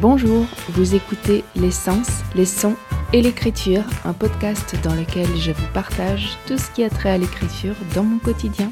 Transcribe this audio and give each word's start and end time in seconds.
Bonjour, 0.00 0.46
vous 0.68 0.94
écoutez 0.94 1.42
L'essence, 1.56 2.22
les 2.36 2.44
sons 2.44 2.76
et 3.12 3.20
l'écriture, 3.20 3.82
un 4.04 4.12
podcast 4.12 4.76
dans 4.84 4.94
lequel 4.94 5.26
je 5.36 5.50
vous 5.50 5.66
partage 5.74 6.38
tout 6.46 6.56
ce 6.56 6.70
qui 6.70 6.84
a 6.84 6.88
trait 6.88 7.10
à 7.10 7.18
l'écriture 7.18 7.74
dans 7.96 8.04
mon 8.04 8.20
quotidien. 8.20 8.70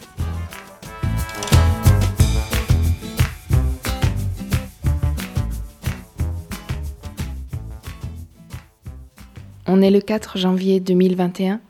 On 9.67 9.83
est 9.83 9.91
le 9.91 10.01
4 10.01 10.39
janvier 10.39 10.79
2021. 10.79 11.61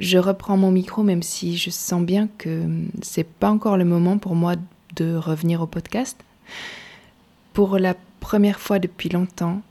Je 0.00 0.18
reprends 0.18 0.56
mon 0.56 0.72
micro 0.72 1.04
même 1.04 1.22
si 1.22 1.56
je 1.56 1.70
sens 1.70 2.02
bien 2.02 2.28
que 2.36 2.64
c'est 3.02 3.22
pas 3.22 3.50
encore 3.50 3.76
le 3.76 3.84
moment 3.84 4.18
pour 4.18 4.34
moi 4.34 4.56
de 4.96 5.14
revenir 5.14 5.62
au 5.62 5.68
podcast. 5.68 6.18
Pour 7.52 7.78
la 7.78 7.94
première 8.20 8.60
fois 8.60 8.78
depuis 8.78 9.08
longtemps, 9.08 9.62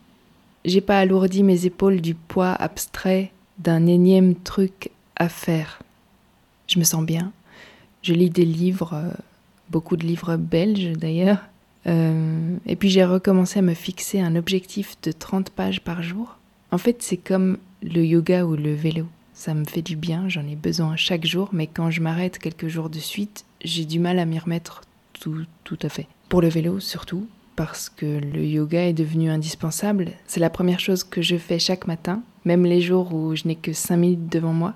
j'ai 0.64 0.80
pas 0.80 0.98
alourdi 0.98 1.42
mes 1.42 1.66
épaules 1.66 2.00
du 2.00 2.14
poids 2.14 2.52
abstrait 2.52 3.32
d'un 3.58 3.86
énième 3.86 4.34
truc 4.34 4.90
à 5.16 5.28
faire. 5.28 5.80
Je 6.66 6.78
me 6.78 6.84
sens 6.84 7.04
bien. 7.04 7.32
Je 8.02 8.12
lis 8.12 8.30
des 8.30 8.44
livres, 8.44 8.94
euh, 8.94 9.10
beaucoup 9.70 9.96
de 9.96 10.06
livres 10.06 10.36
belges 10.36 10.92
d'ailleurs. 10.92 11.40
Euh, 11.86 12.56
et 12.66 12.76
puis 12.76 12.90
j'ai 12.90 13.04
recommencé 13.04 13.60
à 13.60 13.62
me 13.62 13.74
fixer 13.74 14.20
un 14.20 14.36
objectif 14.36 14.96
de 15.02 15.12
30 15.12 15.50
pages 15.50 15.80
par 15.80 16.02
jour. 16.02 16.36
En 16.70 16.78
fait, 16.78 17.02
c'est 17.02 17.16
comme 17.16 17.58
le 17.82 18.04
yoga 18.04 18.44
ou 18.44 18.56
le 18.56 18.74
vélo. 18.74 19.06
Ça 19.32 19.54
me 19.54 19.64
fait 19.64 19.82
du 19.82 19.96
bien, 19.96 20.28
j'en 20.28 20.46
ai 20.46 20.56
besoin 20.56 20.96
chaque 20.96 21.24
jour, 21.24 21.48
mais 21.52 21.66
quand 21.66 21.90
je 21.90 22.02
m'arrête 22.02 22.38
quelques 22.38 22.68
jours 22.68 22.90
de 22.90 22.98
suite, 22.98 23.44
j'ai 23.64 23.84
du 23.84 24.00
mal 24.00 24.18
à 24.18 24.24
m'y 24.24 24.38
remettre 24.38 24.82
tout, 25.12 25.44
tout 25.64 25.78
à 25.82 25.88
fait. 25.88 26.08
Pour 26.28 26.42
le 26.42 26.48
vélo 26.48 26.80
surtout, 26.80 27.26
parce 27.58 27.88
que 27.88 28.06
le 28.06 28.44
yoga 28.44 28.86
est 28.86 28.92
devenu 28.92 29.30
indispensable. 29.30 30.12
C'est 30.28 30.38
la 30.38 30.48
première 30.48 30.78
chose 30.78 31.02
que 31.02 31.22
je 31.22 31.36
fais 31.36 31.58
chaque 31.58 31.88
matin, 31.88 32.22
même 32.44 32.64
les 32.64 32.80
jours 32.80 33.12
où 33.12 33.34
je 33.34 33.48
n'ai 33.48 33.56
que 33.56 33.72
5 33.72 33.96
minutes 33.96 34.28
devant 34.32 34.52
moi. 34.52 34.74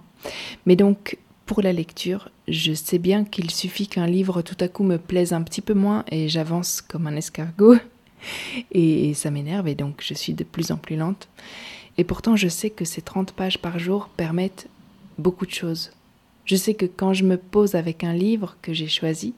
Mais 0.66 0.74
donc, 0.74 1.16
pour 1.46 1.62
la 1.62 1.72
lecture, 1.72 2.28
je 2.48 2.72
sais 2.72 2.98
bien 2.98 3.24
qu'il 3.24 3.52
suffit 3.52 3.86
qu'un 3.86 4.08
livre 4.08 4.42
tout 4.42 4.56
à 4.58 4.66
coup 4.66 4.82
me 4.82 4.98
plaise 4.98 5.32
un 5.32 5.42
petit 5.42 5.60
peu 5.60 5.74
moins 5.74 6.04
et 6.10 6.28
j'avance 6.28 6.82
comme 6.82 7.06
un 7.06 7.14
escargot. 7.14 7.76
Et 8.72 9.14
ça 9.14 9.30
m'énerve 9.30 9.68
et 9.68 9.74
donc 9.74 10.00
je 10.00 10.14
suis 10.14 10.32
de 10.32 10.44
plus 10.44 10.72
en 10.72 10.76
plus 10.76 10.96
lente. 10.96 11.28
Et 11.98 12.04
pourtant, 12.04 12.34
je 12.34 12.48
sais 12.48 12.70
que 12.70 12.84
ces 12.84 13.02
30 13.02 13.32
pages 13.32 13.58
par 13.58 13.78
jour 13.78 14.08
permettent 14.16 14.68
beaucoup 15.18 15.46
de 15.46 15.52
choses. 15.52 15.92
Je 16.46 16.56
sais 16.56 16.74
que 16.74 16.86
quand 16.86 17.14
je 17.14 17.24
me 17.24 17.36
pose 17.36 17.76
avec 17.76 18.02
un 18.02 18.12
livre 18.12 18.56
que 18.60 18.72
j'ai 18.72 18.88
choisi, 18.88 19.34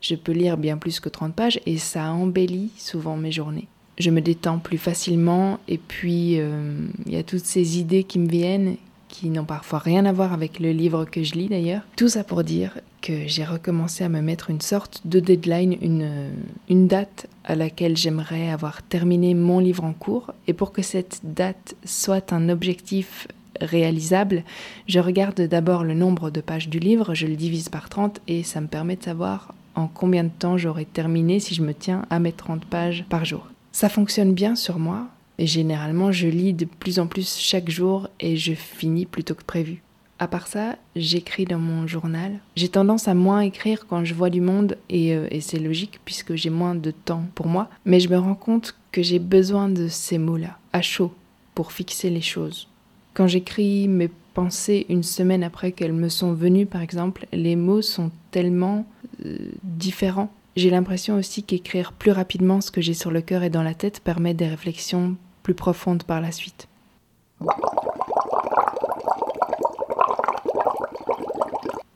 je 0.00 0.14
peux 0.14 0.32
lire 0.32 0.56
bien 0.56 0.76
plus 0.76 1.00
que 1.00 1.08
30 1.08 1.34
pages 1.34 1.60
et 1.66 1.78
ça 1.78 2.12
embellit 2.12 2.70
souvent 2.76 3.16
mes 3.16 3.32
journées. 3.32 3.68
Je 3.98 4.10
me 4.10 4.20
détends 4.20 4.58
plus 4.58 4.78
facilement 4.78 5.58
et 5.68 5.78
puis 5.78 6.38
euh, 6.38 6.86
il 7.06 7.12
y 7.12 7.16
a 7.16 7.22
toutes 7.22 7.44
ces 7.44 7.78
idées 7.78 8.04
qui 8.04 8.18
me 8.18 8.28
viennent 8.28 8.76
qui 9.08 9.30
n'ont 9.30 9.44
parfois 9.44 9.78
rien 9.78 10.04
à 10.04 10.12
voir 10.12 10.32
avec 10.32 10.60
le 10.60 10.72
livre 10.72 11.04
que 11.04 11.22
je 11.22 11.34
lis 11.34 11.48
d'ailleurs. 11.48 11.82
Tout 11.96 12.08
ça 12.08 12.24
pour 12.24 12.44
dire 12.44 12.78
que 13.00 13.26
j'ai 13.26 13.44
recommencé 13.44 14.04
à 14.04 14.08
me 14.08 14.20
mettre 14.20 14.50
une 14.50 14.60
sorte 14.60 15.00
de 15.06 15.20
deadline, 15.20 15.76
une, 15.80 16.32
une 16.68 16.86
date 16.88 17.26
à 17.44 17.54
laquelle 17.54 17.96
j'aimerais 17.96 18.50
avoir 18.50 18.82
terminé 18.82 19.32
mon 19.34 19.60
livre 19.60 19.84
en 19.84 19.92
cours. 19.92 20.32
Et 20.48 20.52
pour 20.52 20.72
que 20.72 20.82
cette 20.82 21.20
date 21.22 21.76
soit 21.84 22.32
un 22.32 22.48
objectif 22.48 23.28
réalisable, 23.60 24.42
je 24.86 25.00
regarde 25.00 25.40
d'abord 25.40 25.84
le 25.84 25.94
nombre 25.94 26.30
de 26.30 26.40
pages 26.40 26.68
du 26.68 26.78
livre, 26.78 27.14
je 27.14 27.26
le 27.26 27.36
divise 27.36 27.68
par 27.68 27.88
30 27.88 28.20
et 28.28 28.42
ça 28.42 28.60
me 28.60 28.66
permet 28.66 28.96
de 28.96 29.04
savoir 29.04 29.54
en 29.76 29.86
combien 29.86 30.24
de 30.24 30.30
temps 30.30 30.58
j'aurai 30.58 30.84
terminé 30.84 31.38
si 31.38 31.54
je 31.54 31.62
me 31.62 31.74
tiens 31.74 32.04
à 32.10 32.18
mes 32.18 32.32
30 32.32 32.64
pages 32.64 33.04
par 33.08 33.24
jour. 33.24 33.46
Ça 33.72 33.88
fonctionne 33.88 34.32
bien 34.32 34.56
sur 34.56 34.78
moi 34.78 35.06
et 35.38 35.46
généralement 35.46 36.10
je 36.10 36.26
lis 36.26 36.54
de 36.54 36.64
plus 36.64 36.98
en 36.98 37.06
plus 37.06 37.36
chaque 37.38 37.70
jour 37.70 38.08
et 38.18 38.36
je 38.36 38.54
finis 38.54 39.06
plus 39.06 39.22
tôt 39.22 39.34
que 39.34 39.44
prévu. 39.44 39.82
À 40.18 40.28
part 40.28 40.46
ça, 40.46 40.76
j'écris 40.96 41.44
dans 41.44 41.58
mon 41.58 41.86
journal. 41.86 42.38
J'ai 42.56 42.70
tendance 42.70 43.06
à 43.06 43.12
moins 43.12 43.40
écrire 43.40 43.86
quand 43.86 44.02
je 44.04 44.14
vois 44.14 44.30
du 44.30 44.40
monde 44.40 44.78
euh, 44.90 45.28
et 45.30 45.40
c'est 45.42 45.58
logique 45.58 46.00
puisque 46.06 46.34
j'ai 46.36 46.48
moins 46.48 46.74
de 46.74 46.90
temps 46.90 47.24
pour 47.34 47.48
moi, 47.48 47.68
mais 47.84 48.00
je 48.00 48.08
me 48.08 48.16
rends 48.16 48.34
compte 48.34 48.74
que 48.92 49.02
j'ai 49.02 49.18
besoin 49.18 49.68
de 49.68 49.88
ces 49.88 50.16
mots-là, 50.16 50.58
à 50.72 50.80
chaud, 50.80 51.12
pour 51.54 51.72
fixer 51.72 52.08
les 52.08 52.22
choses. 52.22 52.66
Quand 53.12 53.26
j'écris 53.26 53.88
mes 53.88 54.10
une 54.88 55.02
semaine 55.02 55.42
après 55.42 55.72
qu'elles 55.72 55.92
me 55.92 56.08
sont 56.08 56.32
venues, 56.32 56.66
par 56.66 56.82
exemple, 56.82 57.26
les 57.32 57.56
mots 57.56 57.82
sont 57.82 58.10
tellement 58.30 58.86
euh, 59.24 59.36
différents. 59.62 60.30
J'ai 60.56 60.70
l'impression 60.70 61.16
aussi 61.16 61.42
qu'écrire 61.42 61.92
plus 61.92 62.10
rapidement 62.10 62.60
ce 62.60 62.70
que 62.70 62.80
j'ai 62.80 62.94
sur 62.94 63.10
le 63.10 63.20
cœur 63.20 63.42
et 63.42 63.50
dans 63.50 63.62
la 63.62 63.74
tête 63.74 64.00
permet 64.00 64.34
des 64.34 64.46
réflexions 64.46 65.16
plus 65.42 65.54
profondes 65.54 66.02
par 66.02 66.20
la 66.20 66.32
suite. 66.32 66.68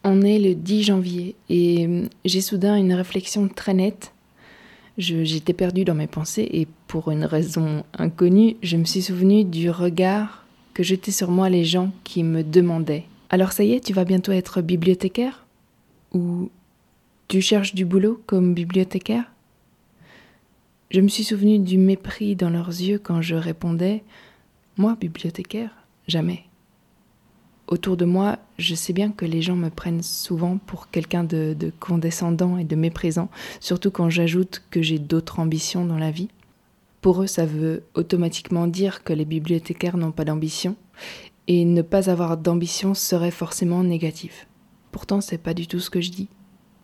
On 0.04 0.22
est 0.22 0.38
le 0.38 0.54
10 0.54 0.82
janvier 0.84 1.36
et 1.48 1.86
euh, 1.86 2.06
j'ai 2.24 2.40
soudain 2.40 2.76
une 2.76 2.94
réflexion 2.94 3.48
très 3.48 3.74
nette. 3.74 4.12
J'étais 4.98 5.52
perdue 5.52 5.84
dans 5.84 5.94
mes 5.94 6.06
pensées 6.06 6.48
et 6.52 6.66
pour 6.86 7.10
une 7.10 7.24
raison 7.24 7.84
inconnue, 7.96 8.56
je 8.62 8.76
me 8.76 8.84
suis 8.84 9.02
souvenu 9.02 9.44
du 9.44 9.70
regard 9.70 10.39
que 10.82 11.10
sur 11.12 11.30
moi 11.30 11.48
les 11.50 11.64
gens 11.64 11.92
qui 12.04 12.22
me 12.22 12.42
demandaient 12.42 13.04
Alors 13.28 13.52
ça 13.52 13.64
y 13.64 13.72
est, 13.72 13.84
tu 13.84 13.92
vas 13.92 14.04
bientôt 14.04 14.32
être 14.32 14.62
bibliothécaire? 14.62 15.44
Ou 16.12 16.50
tu 17.28 17.40
cherches 17.40 17.74
du 17.74 17.84
boulot 17.84 18.22
comme 18.26 18.54
bibliothécaire? 18.54 19.30
Je 20.90 21.00
me 21.00 21.08
suis 21.08 21.24
souvenu 21.24 21.58
du 21.58 21.78
mépris 21.78 22.34
dans 22.34 22.50
leurs 22.50 22.68
yeux 22.68 22.98
quand 22.98 23.20
je 23.20 23.34
répondais 23.34 24.02
Moi, 24.76 24.96
bibliothécaire 24.98 25.70
Jamais. 26.08 26.44
Autour 27.68 27.96
de 27.96 28.04
moi, 28.04 28.38
je 28.58 28.74
sais 28.74 28.92
bien 28.92 29.12
que 29.12 29.24
les 29.24 29.42
gens 29.42 29.54
me 29.54 29.68
prennent 29.68 30.02
souvent 30.02 30.56
pour 30.56 30.90
quelqu'un 30.90 31.22
de 31.22 31.72
condescendant 31.78 32.56
et 32.56 32.64
de 32.64 32.74
méprisant, 32.74 33.28
surtout 33.60 33.92
quand 33.92 34.10
j'ajoute 34.10 34.62
que 34.70 34.82
j'ai 34.82 34.98
d'autres 34.98 35.38
ambitions 35.38 35.84
dans 35.84 35.98
la 35.98 36.10
vie. 36.10 36.30
Pour 37.00 37.22
eux, 37.22 37.26
ça 37.26 37.46
veut 37.46 37.84
automatiquement 37.94 38.66
dire 38.66 39.02
que 39.02 39.12
les 39.12 39.24
bibliothécaires 39.24 39.96
n'ont 39.96 40.12
pas 40.12 40.24
d'ambition, 40.24 40.76
et 41.46 41.64
ne 41.64 41.82
pas 41.82 42.10
avoir 42.10 42.36
d'ambition 42.36 42.94
serait 42.94 43.30
forcément 43.30 43.82
négatif. 43.82 44.46
Pourtant, 44.92 45.20
c'est 45.20 45.38
pas 45.38 45.54
du 45.54 45.66
tout 45.66 45.80
ce 45.80 45.90
que 45.90 46.00
je 46.00 46.10
dis. 46.10 46.28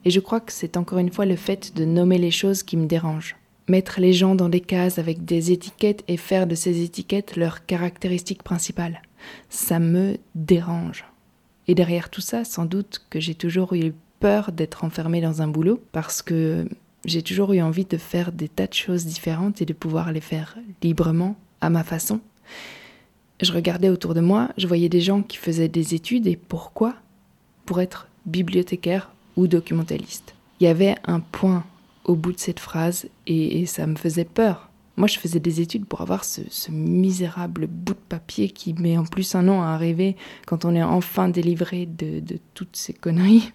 Et 0.04 0.10
je 0.10 0.20
crois 0.20 0.40
que 0.40 0.52
c'est 0.52 0.76
encore 0.76 0.98
une 0.98 1.12
fois 1.12 1.26
le 1.26 1.36
fait 1.36 1.74
de 1.76 1.84
nommer 1.84 2.18
les 2.18 2.30
choses 2.30 2.62
qui 2.62 2.76
me 2.76 2.86
dérange. 2.86 3.36
Mettre 3.68 4.00
les 4.00 4.12
gens 4.12 4.34
dans 4.34 4.48
des 4.48 4.60
cases 4.60 4.98
avec 4.98 5.24
des 5.24 5.50
étiquettes 5.50 6.04
et 6.08 6.16
faire 6.16 6.46
de 6.46 6.54
ces 6.54 6.82
étiquettes 6.82 7.36
leurs 7.36 7.66
caractéristiques 7.66 8.44
principales. 8.44 9.02
Ça 9.48 9.80
me 9.80 10.16
dérange. 10.34 11.04
Et 11.66 11.74
derrière 11.74 12.08
tout 12.08 12.20
ça, 12.20 12.44
sans 12.44 12.64
doute 12.64 13.04
que 13.10 13.18
j'ai 13.18 13.34
toujours 13.34 13.72
eu 13.74 13.92
peur 14.20 14.52
d'être 14.52 14.84
enfermée 14.84 15.20
dans 15.20 15.42
un 15.42 15.48
boulot, 15.48 15.82
parce 15.90 16.22
que 16.22 16.68
j'ai 17.06 17.22
toujours 17.22 17.52
eu 17.52 17.62
envie 17.62 17.84
de 17.84 17.96
faire 17.96 18.32
des 18.32 18.48
tas 18.48 18.66
de 18.66 18.74
choses 18.74 19.06
différentes 19.06 19.62
et 19.62 19.64
de 19.64 19.72
pouvoir 19.72 20.12
les 20.12 20.20
faire 20.20 20.56
librement, 20.82 21.36
à 21.60 21.70
ma 21.70 21.84
façon. 21.84 22.20
Je 23.40 23.52
regardais 23.52 23.88
autour 23.88 24.14
de 24.14 24.20
moi, 24.20 24.50
je 24.56 24.66
voyais 24.66 24.88
des 24.88 25.00
gens 25.00 25.22
qui 25.22 25.36
faisaient 25.36 25.68
des 25.68 25.94
études 25.94 26.26
et 26.26 26.36
pourquoi? 26.36 26.94
Pour 27.64 27.80
être 27.80 28.08
bibliothécaire 28.24 29.10
ou 29.36 29.46
documentaliste. 29.46 30.34
Il 30.60 30.64
y 30.64 30.68
avait 30.68 30.96
un 31.04 31.20
point 31.20 31.64
au 32.04 32.14
bout 32.14 32.32
de 32.32 32.38
cette 32.38 32.60
phrase 32.60 33.08
et, 33.26 33.66
ça 33.66 33.86
me 33.86 33.96
faisait 33.96 34.24
peur. 34.24 34.70
Moi, 34.96 35.08
je 35.08 35.18
faisais 35.18 35.40
des 35.40 35.60
études 35.60 35.84
pour 35.84 36.00
avoir 36.00 36.24
ce, 36.24 36.70
misérable 36.70 37.66
bout 37.66 37.92
de 37.92 37.98
papier 38.08 38.48
qui 38.48 38.72
met 38.74 38.96
en 38.96 39.04
plus 39.04 39.34
un 39.34 39.48
an 39.48 39.62
à 39.62 39.68
arriver 39.68 40.16
quand 40.46 40.64
on 40.64 40.74
est 40.74 40.82
enfin 40.82 41.28
délivré 41.28 41.84
de, 41.84 42.20
de 42.20 42.38
toutes 42.54 42.76
ces 42.76 42.94
conneries. 42.94 43.52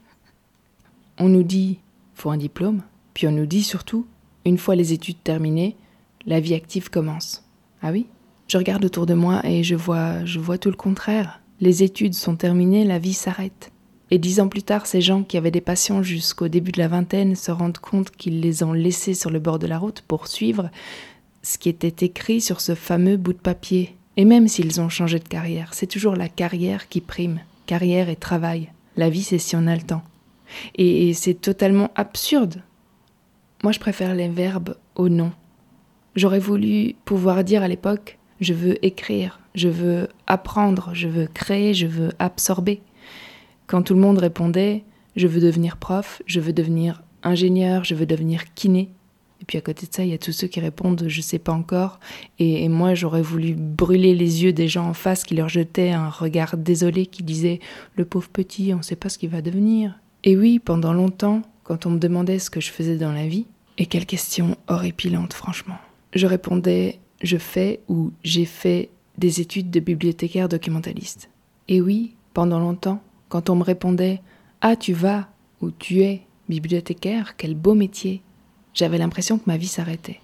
On 1.17 1.29
nous 1.29 1.43
dit, 1.43 1.79
faut 2.13 2.29
un 2.29 2.37
diplôme. 2.37 2.83
Puis 3.13 3.27
on 3.27 3.31
nous 3.31 3.45
dit 3.45 3.63
surtout, 3.63 4.05
une 4.45 4.57
fois 4.57 4.75
les 4.75 4.93
études 4.93 5.21
terminées, 5.23 5.75
la 6.25 6.39
vie 6.39 6.53
active 6.53 6.89
commence. 6.89 7.43
Ah 7.81 7.91
oui? 7.91 8.07
Je 8.47 8.57
regarde 8.57 8.83
autour 8.83 9.05
de 9.05 9.13
moi 9.13 9.41
et 9.45 9.63
je 9.63 9.75
vois, 9.75 10.25
je 10.25 10.39
vois 10.39 10.57
tout 10.57 10.69
le 10.69 10.75
contraire. 10.75 11.41
Les 11.61 11.83
études 11.83 12.15
sont 12.15 12.35
terminées, 12.35 12.83
la 12.83 12.99
vie 12.99 13.13
s'arrête. 13.13 13.71
Et 14.09 14.17
dix 14.17 14.41
ans 14.41 14.49
plus 14.49 14.63
tard, 14.63 14.87
ces 14.87 14.99
gens 14.99 15.23
qui 15.23 15.37
avaient 15.37 15.51
des 15.51 15.61
passions 15.61 16.03
jusqu'au 16.03 16.49
début 16.49 16.73
de 16.73 16.79
la 16.79 16.89
vingtaine 16.89 17.35
se 17.35 17.49
rendent 17.49 17.77
compte 17.77 18.11
qu'ils 18.11 18.41
les 18.41 18.61
ont 18.61 18.73
laissés 18.73 19.13
sur 19.13 19.29
le 19.29 19.39
bord 19.39 19.57
de 19.57 19.67
la 19.67 19.79
route 19.79 20.01
pour 20.01 20.27
suivre 20.27 20.69
ce 21.43 21.57
qui 21.57 21.69
était 21.69 22.05
écrit 22.05 22.41
sur 22.41 22.59
ce 22.59 22.75
fameux 22.75 23.15
bout 23.15 23.33
de 23.33 23.37
papier. 23.37 23.95
Et 24.17 24.25
même 24.25 24.49
s'ils 24.49 24.81
ont 24.81 24.89
changé 24.89 25.17
de 25.19 25.27
carrière, 25.27 25.73
c'est 25.73 25.87
toujours 25.87 26.15
la 26.15 26.27
carrière 26.27 26.89
qui 26.89 26.99
prime. 26.99 27.39
Carrière 27.67 28.09
et 28.09 28.17
travail. 28.17 28.69
La 28.97 29.09
vie, 29.09 29.23
c'est 29.23 29.37
si 29.37 29.55
on 29.55 29.65
a 29.65 29.75
le 29.75 29.81
temps. 29.81 30.03
Et 30.75 31.13
c'est 31.13 31.35
totalement 31.35 31.89
absurde 31.95 32.61
moi, 33.63 33.71
je 33.71 33.79
préfère 33.79 34.15
les 34.15 34.27
verbes 34.27 34.75
au 34.95 35.09
nom. 35.09 35.31
J'aurais 36.15 36.39
voulu 36.39 36.95
pouvoir 37.05 37.43
dire 37.43 37.63
à 37.63 37.67
l'époque 37.67 38.17
je 38.39 38.53
veux 38.53 38.83
écrire, 38.83 39.39
je 39.53 39.69
veux 39.69 40.07
apprendre, 40.25 40.89
je 40.93 41.07
veux 41.07 41.27
créer, 41.27 41.75
je 41.75 41.85
veux 41.85 42.09
absorber. 42.17 42.81
Quand 43.67 43.83
tout 43.83 43.93
le 43.93 43.99
monde 43.99 44.17
répondait 44.17 44.83
je 45.15 45.27
veux 45.27 45.41
devenir 45.41 45.77
prof, 45.77 46.21
je 46.25 46.39
veux 46.39 46.53
devenir 46.53 47.03
ingénieur, 47.23 47.83
je 47.83 47.95
veux 47.95 48.05
devenir 48.05 48.53
kiné, 48.53 48.89
Et 49.41 49.45
puis 49.45 49.57
à 49.57 49.61
côté 49.61 49.85
de 49.85 49.93
ça, 49.93 50.03
il 50.03 50.09
y 50.09 50.13
a 50.13 50.17
tous 50.17 50.31
ceux 50.31 50.47
qui 50.47 50.59
répondent 50.59 51.03
je 51.07 51.21
sais 51.21 51.39
pas 51.39 51.51
encore. 51.51 51.99
Et, 52.39 52.67
moi, 52.69 52.93
j'aurais 52.93 53.21
voulu 53.21 53.53
brûler 53.53 54.15
les 54.15 54.43
yeux 54.43 54.53
des 54.53 54.67
gens 54.67 54.87
en 54.87 54.93
face 54.93 55.23
qui 55.23 55.35
leur 55.35 55.49
jetaient 55.49 55.91
un 55.91 56.09
regard 56.09 56.57
désolé 56.57 57.05
qui 57.05 57.23
disait 57.23 57.59
le 57.95 58.05
pauvre 58.05 58.29
petit, 58.29 58.73
on 58.73 58.81
sait 58.81 58.95
pas 58.95 59.09
ce 59.09 59.17
qu'il 59.17 59.29
va 59.29 59.41
devenir. 59.41 59.99
Et 60.23 60.37
oui, 60.37 60.59
pendant 60.59 60.93
longtemps, 60.93 61.41
quand 61.63 61.85
on 61.85 61.91
me 61.91 61.99
demandait 61.99 62.39
ce 62.39 62.49
que 62.49 62.61
je 62.61 62.71
faisais 62.71 62.97
dans 62.97 63.11
la 63.11 63.27
vie, 63.27 63.45
et 63.77 63.85
quelle 63.85 64.05
question 64.05 64.57
horripilante, 64.67 65.33
franchement. 65.33 65.77
Je 66.13 66.27
répondais 66.27 66.99
je 67.23 67.37
fais 67.37 67.81
ou 67.87 68.11
j'ai 68.23 68.45
fait 68.45 68.89
des 69.17 69.41
études 69.41 69.69
de 69.69 69.79
bibliothécaire 69.79 70.49
documentaliste. 70.49 71.29
Et 71.67 71.81
oui, 71.81 72.15
pendant 72.33 72.59
longtemps, 72.59 73.01
quand 73.29 73.49
on 73.49 73.55
me 73.55 73.63
répondait 73.63 74.21
Ah, 74.61 74.75
tu 74.75 74.93
vas 74.93 75.29
ou 75.61 75.71
tu 75.71 76.01
es 76.01 76.21
bibliothécaire, 76.49 77.37
quel 77.37 77.55
beau 77.55 77.75
métier, 77.75 78.21
j'avais 78.73 78.97
l'impression 78.97 79.37
que 79.37 79.43
ma 79.45 79.57
vie 79.57 79.67
s'arrêtait. 79.67 80.19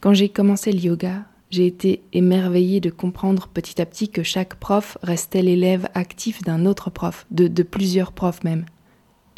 Quand 0.00 0.14
j'ai 0.14 0.28
commencé 0.28 0.72
le 0.72 0.78
yoga, 0.78 1.24
j'ai 1.50 1.66
été 1.66 2.02
émerveillée 2.12 2.80
de 2.80 2.90
comprendre 2.90 3.48
petit 3.48 3.80
à 3.80 3.86
petit 3.86 4.08
que 4.08 4.22
chaque 4.22 4.54
prof 4.56 4.98
restait 5.02 5.42
l'élève 5.42 5.88
actif 5.94 6.42
d'un 6.42 6.66
autre 6.66 6.90
prof, 6.90 7.26
de, 7.30 7.48
de 7.48 7.62
plusieurs 7.62 8.12
profs 8.12 8.44
même. 8.44 8.64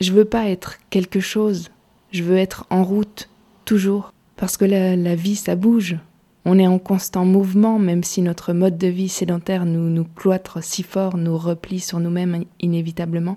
Je 0.00 0.12
veux 0.12 0.25
pas 0.25 0.49
être 0.49 0.79
quelque 0.88 1.20
chose, 1.20 1.70
je 2.11 2.23
veux 2.23 2.38
être 2.38 2.67
en 2.70 2.85
route, 2.85 3.29
toujours, 3.64 4.12
parce 4.37 4.56
que 4.56 4.64
la, 4.64 4.97
la 4.97 5.14
vie, 5.14 5.37
ça 5.37 5.56
bouge. 5.56 5.99
On 6.47 6.58
est 6.58 6.67
en 6.67 6.79
constant 6.79 7.26
mouvement, 7.26 7.79
même 7.79 8.02
si 8.02 8.23
notre 8.23 8.55
mode 8.55 8.79
de 8.79 8.87
vie 8.87 9.11
sédentaire 9.11 9.67
nous, 9.67 9.91
nous 9.91 10.05
cloître 10.05 10.64
si 10.64 10.82
fort, 10.82 11.19
nous 11.19 11.37
replie 11.37 11.81
sur 11.81 12.00
nous-mêmes 12.00 12.44
inévitablement. 12.61 13.37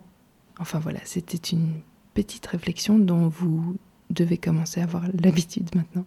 Enfin 0.59 0.79
voilà, 0.79 0.99
c'était 1.03 1.37
une 1.37 1.73
petite 2.13 2.47
réflexion 2.47 2.97
dont 2.97 3.27
vous 3.27 3.75
devez 4.09 4.37
commencer 4.37 4.79
à 4.79 4.83
avoir 4.83 5.03
l'habitude 5.21 5.69
maintenant. 5.75 6.05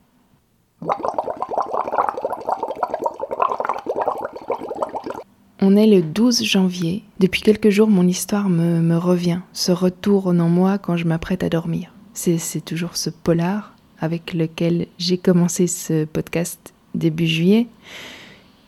On 5.63 5.75
est 5.75 5.87
le 5.87 6.03
12 6.03 6.45
janvier. 6.45 7.03
Depuis 7.19 7.41
quelques 7.41 7.71
jours, 7.71 7.89
mon 7.89 8.07
histoire 8.07 8.51
me, 8.51 8.81
me 8.81 8.97
revient, 8.99 9.41
se 9.55 9.73
retourne 9.73 10.41
en 10.43 10.51
moi 10.51 10.77
quand 10.77 10.99
je 10.99 11.07
m'apprête 11.07 11.43
à 11.43 11.49
dormir. 11.49 11.93
C'est 12.13 12.65
toujours 12.65 12.97
ce 12.97 13.09
polar 13.09 13.75
avec 13.99 14.35
lequel 14.35 14.87
j'ai 14.99 15.17
commencé 15.17 15.67
ce 15.67 16.05
podcast 16.05 16.75
début 16.95 17.27
juillet. 17.27 17.69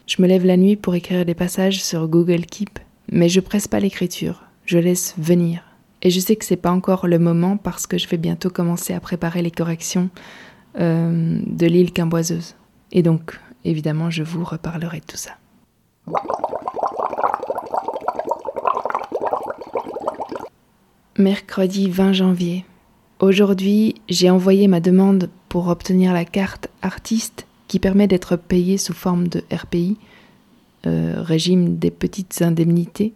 Je 0.07 0.23
me 0.23 0.27
lève 0.27 0.47
la 0.47 0.57
nuit 0.57 0.77
pour 0.77 0.95
écrire 0.95 1.27
des 1.27 1.35
passages 1.35 1.83
sur 1.83 2.09
Google 2.09 2.47
Keep, 2.47 2.79
mais 3.13 3.29
je 3.29 3.41
presse 3.41 3.69
pas 3.69 3.81
l'écriture, 3.81 4.45
je 4.65 4.79
laisse 4.79 5.15
venir. 5.19 5.63
Et 6.01 6.09
je 6.11 6.21
sais 6.21 6.37
que 6.37 6.45
c'est 6.45 6.57
pas 6.57 6.71
encore 6.71 7.07
le 7.07 7.19
moment 7.19 7.59
parce 7.59 7.87
que 7.87 7.99
je 7.99 8.09
vais 8.09 8.17
bientôt 8.17 8.49
commencer 8.49 8.95
à 8.95 9.01
préparer 9.01 9.43
les 9.43 9.51
corrections 9.51 10.09
euh, 10.79 11.41
de 11.47 11.67
l'île 11.67 11.93
Quimboiseuse. 11.93 12.55
Et 12.93 13.03
donc, 13.03 13.39
évidemment, 13.65 14.09
je 14.09 14.23
vous 14.23 14.45
reparlerai 14.45 15.01
de 15.01 15.05
tout 15.05 15.17
ça. 15.17 15.33
Mercredi 21.19 21.91
20 21.91 22.13
janvier. 22.13 22.65
Aujourd'hui, 23.19 23.97
j'ai 24.09 24.31
envoyé 24.31 24.69
ma 24.69 24.79
demande 24.79 25.29
pour 25.49 25.67
obtenir 25.67 26.13
la 26.13 26.25
carte 26.25 26.69
artiste 26.81 27.49
qui 27.67 27.81
permet 27.81 28.07
d'être 28.07 28.37
payé 28.37 28.79
sous 28.79 28.93
forme 28.93 29.27
de 29.27 29.43
RPI, 29.53 29.97
euh, 30.87 31.17
régime 31.19 31.77
des 31.77 31.91
petites 31.91 32.41
indemnités, 32.41 33.15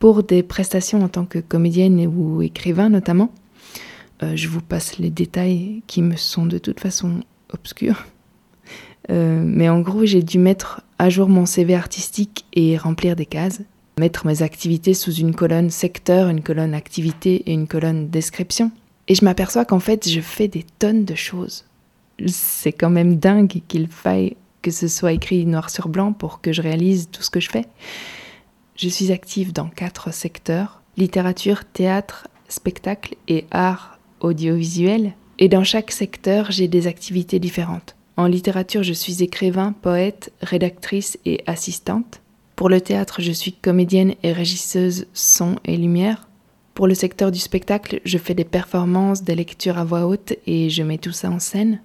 pour 0.00 0.24
des 0.24 0.42
prestations 0.42 1.04
en 1.04 1.08
tant 1.08 1.24
que 1.24 1.38
comédienne 1.38 2.04
ou 2.04 2.42
écrivain 2.42 2.88
notamment. 2.88 3.30
Euh, 4.24 4.34
je 4.34 4.48
vous 4.48 4.60
passe 4.60 4.98
les 4.98 5.10
détails 5.10 5.84
qui 5.86 6.02
me 6.02 6.16
sont 6.16 6.46
de 6.46 6.58
toute 6.58 6.80
façon 6.80 7.20
obscurs. 7.52 8.06
Euh, 9.08 9.40
mais 9.44 9.68
en 9.68 9.78
gros, 9.82 10.04
j'ai 10.04 10.24
dû 10.24 10.40
mettre 10.40 10.80
à 10.98 11.10
jour 11.10 11.28
mon 11.28 11.46
CV 11.46 11.76
artistique 11.76 12.44
et 12.54 12.76
remplir 12.76 13.14
des 13.14 13.26
cases, 13.26 13.62
mettre 13.98 14.26
mes 14.26 14.42
activités 14.42 14.94
sous 14.94 15.12
une 15.12 15.34
colonne 15.34 15.70
secteur, 15.70 16.28
une 16.28 16.42
colonne 16.42 16.74
activité 16.74 17.42
et 17.46 17.52
une 17.52 17.68
colonne 17.68 18.08
description. 18.08 18.70
Et 19.08 19.14
je 19.14 19.24
m'aperçois 19.24 19.64
qu'en 19.64 19.80
fait, 19.80 20.08
je 20.08 20.20
fais 20.20 20.48
des 20.48 20.64
tonnes 20.78 21.04
de 21.04 21.14
choses. 21.14 21.64
C'est 22.26 22.72
quand 22.72 22.90
même 22.90 23.16
dingue 23.16 23.60
qu'il 23.68 23.88
faille 23.88 24.36
que 24.62 24.70
ce 24.70 24.88
soit 24.88 25.12
écrit 25.12 25.44
noir 25.44 25.68
sur 25.70 25.88
blanc 25.88 26.12
pour 26.12 26.40
que 26.40 26.52
je 26.52 26.62
réalise 26.62 27.08
tout 27.10 27.22
ce 27.22 27.30
que 27.30 27.40
je 27.40 27.50
fais. 27.50 27.66
Je 28.76 28.88
suis 28.88 29.12
active 29.12 29.52
dans 29.52 29.68
quatre 29.68 30.14
secteurs, 30.14 30.82
littérature, 30.96 31.64
théâtre, 31.64 32.28
spectacle 32.48 33.16
et 33.28 33.44
art 33.50 33.98
audiovisuel. 34.20 35.14
Et 35.38 35.48
dans 35.48 35.64
chaque 35.64 35.90
secteur, 35.90 36.50
j'ai 36.50 36.68
des 36.68 36.86
activités 36.86 37.40
différentes. 37.40 37.96
En 38.16 38.26
littérature, 38.26 38.82
je 38.82 38.92
suis 38.92 39.22
écrivain, 39.22 39.72
poète, 39.72 40.32
rédactrice 40.40 41.18
et 41.24 41.42
assistante. 41.46 42.21
Pour 42.56 42.68
le 42.68 42.80
théâtre, 42.80 43.22
je 43.22 43.32
suis 43.32 43.52
comédienne 43.52 44.14
et 44.22 44.32
régisseuse 44.32 45.06
son 45.14 45.56
et 45.64 45.76
lumière. 45.76 46.28
Pour 46.74 46.86
le 46.86 46.94
secteur 46.94 47.30
du 47.30 47.38
spectacle, 47.38 48.00
je 48.04 48.18
fais 48.18 48.34
des 48.34 48.44
performances, 48.44 49.22
des 49.22 49.34
lectures 49.34 49.78
à 49.78 49.84
voix 49.84 50.06
haute 50.06 50.34
et 50.46 50.70
je 50.70 50.82
mets 50.82 50.98
tout 50.98 51.12
ça 51.12 51.30
en 51.30 51.38
scène. 51.38 51.80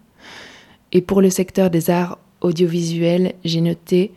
Et 0.92 1.02
pour 1.02 1.22
le 1.22 1.30
secteur 1.30 1.70
des 1.70 1.90
arts 1.90 2.20
audiovisuels, 2.42 3.34
j'ai 3.44 3.62
noté 3.62 4.12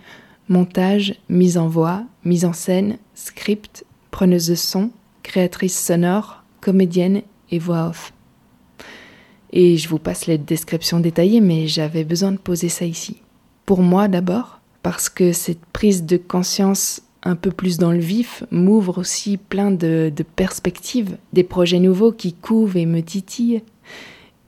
montage, 0.48 1.14
mise 1.28 1.56
en 1.58 1.68
voix, 1.68 2.04
mise 2.24 2.44
en 2.44 2.52
scène, 2.52 2.98
script, 3.14 3.84
preneuse 4.10 4.48
de 4.48 4.54
son, 4.54 4.90
créatrice 5.22 5.78
sonore, 5.78 6.42
comédienne 6.60 7.22
et 7.50 7.58
voix 7.58 7.88
off. 7.88 8.12
Et 9.52 9.76
je 9.76 9.88
vous 9.88 9.98
passe 9.98 10.26
les 10.26 10.38
descriptions 10.38 11.00
détaillées, 11.00 11.40
mais 11.40 11.66
j'avais 11.66 12.04
besoin 12.04 12.32
de 12.32 12.38
poser 12.38 12.68
ça 12.68 12.84
ici. 12.84 13.22
Pour 13.66 13.82
moi 13.82 14.08
d'abord, 14.08 14.59
parce 14.82 15.08
que 15.08 15.32
cette 15.32 15.64
prise 15.66 16.04
de 16.04 16.16
conscience 16.16 17.02
un 17.22 17.36
peu 17.36 17.50
plus 17.50 17.78
dans 17.78 17.92
le 17.92 17.98
vif 17.98 18.44
m'ouvre 18.50 18.98
aussi 18.98 19.36
plein 19.36 19.70
de, 19.70 20.12
perspectives, 20.36 21.18
des 21.32 21.44
projets 21.44 21.80
nouveaux 21.80 22.12
qui 22.12 22.32
couvent 22.32 22.78
et 22.78 22.86
me 22.86 23.00
titillent. 23.00 23.62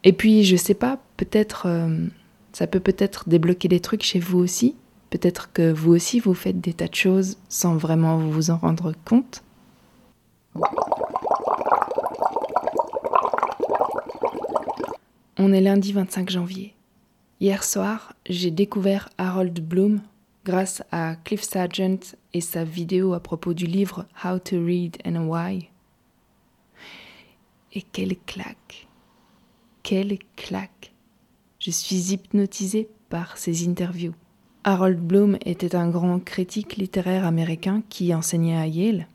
Et 0.04 0.12
puis, 0.12 0.44
je 0.44 0.56
sais 0.56 0.74
pas, 0.74 0.98
peut-être, 1.16 1.66
euh, 1.66 2.06
ça 2.52 2.66
peut 2.66 2.80
peut-être 2.80 3.28
débloquer 3.28 3.68
des 3.68 3.80
trucs 3.80 4.02
chez 4.02 4.18
vous 4.18 4.38
aussi. 4.38 4.74
Peut-être 5.10 5.52
que 5.52 5.70
vous 5.70 5.92
aussi 5.92 6.18
vous 6.18 6.34
faites 6.34 6.60
des 6.60 6.72
tas 6.72 6.88
de 6.88 6.94
choses 6.94 7.36
sans 7.48 7.76
vraiment 7.76 8.16
vous 8.16 8.50
en 8.50 8.56
rendre 8.56 8.94
compte. 9.04 9.42
On 15.38 15.52
est 15.52 15.60
lundi 15.60 15.92
25 15.92 16.30
janvier. 16.30 16.74
Hier 17.40 17.64
soir, 17.64 18.14
j'ai 18.28 18.50
découvert 18.50 19.10
Harold 19.18 19.60
Bloom 19.60 20.00
grâce 20.44 20.82
à 20.90 21.16
Cliff 21.24 21.42
Sargent 21.42 22.16
et 22.32 22.40
sa 22.40 22.64
vidéo 22.64 23.14
à 23.14 23.20
propos 23.20 23.54
du 23.54 23.66
livre 23.66 24.06
How 24.24 24.38
to 24.38 24.64
Read 24.64 24.96
and 25.04 25.26
Why. 25.28 25.68
Et 27.72 27.82
quelle 27.82 28.16
claque 28.26 28.88
Quelle 29.82 30.18
claque 30.36 30.92
Je 31.58 31.70
suis 31.70 32.12
hypnotisée 32.12 32.88
par 33.08 33.38
ces 33.38 33.68
interviews. 33.68 34.14
Harold 34.64 34.98
Bloom 34.98 35.38
était 35.44 35.74
un 35.74 35.88
grand 35.88 36.20
critique 36.20 36.76
littéraire 36.76 37.24
américain 37.26 37.82
qui 37.88 38.14
enseignait 38.14 38.56
à 38.56 38.66
Yale. 38.66 39.08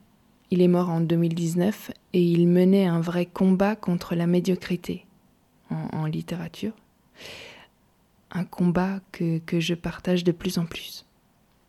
Il 0.49 0.61
est 0.61 0.67
mort 0.67 0.89
en 0.89 1.01
2019 1.01 1.91
et 2.13 2.21
il 2.21 2.47
menait 2.47 2.85
un 2.85 3.01
vrai 3.01 3.25
combat 3.25 3.75
contre 3.75 4.15
la 4.15 4.27
médiocrité 4.27 5.05
en, 5.69 6.05
littérature. 6.05 6.73
Un 8.31 8.45
combat 8.45 9.01
que, 9.11 9.39
que 9.39 9.59
je 9.59 9.73
partage 9.73 10.23
de 10.23 10.31
plus 10.31 10.57
en 10.57 10.65
plus. 10.65 11.06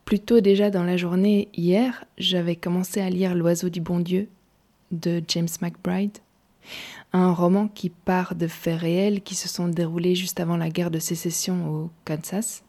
Plus 0.09 0.21
tôt 0.21 0.41
déjà 0.41 0.71
dans 0.71 0.85
la 0.85 0.97
journée, 0.97 1.49
hier, 1.55 2.03
j'avais 2.17 2.57
commencé 2.57 2.99
à 3.03 3.11
lire 3.11 3.35
L'oiseau 3.35 3.69
du 3.69 3.83
bon 3.83 4.01
Dieu 4.01 4.31
de 4.91 5.23
James 5.29 5.51
McBride, 5.61 6.17
un 7.13 7.31
roman 7.31 7.69
qui 7.69 7.91
part 7.91 8.35
de 8.35 8.47
faits 8.47 8.81
réels 8.81 9.21
qui 9.21 9.35
se 9.35 9.51
sont 9.51 9.69
déroulés 9.69 10.15
juste 10.15 10.41
avant 10.41 10.57
la 10.57 10.71
guerre 10.71 10.91
de 10.91 10.99
sécession 10.99 11.71
au 11.71 11.91
Kansas. 12.07 12.65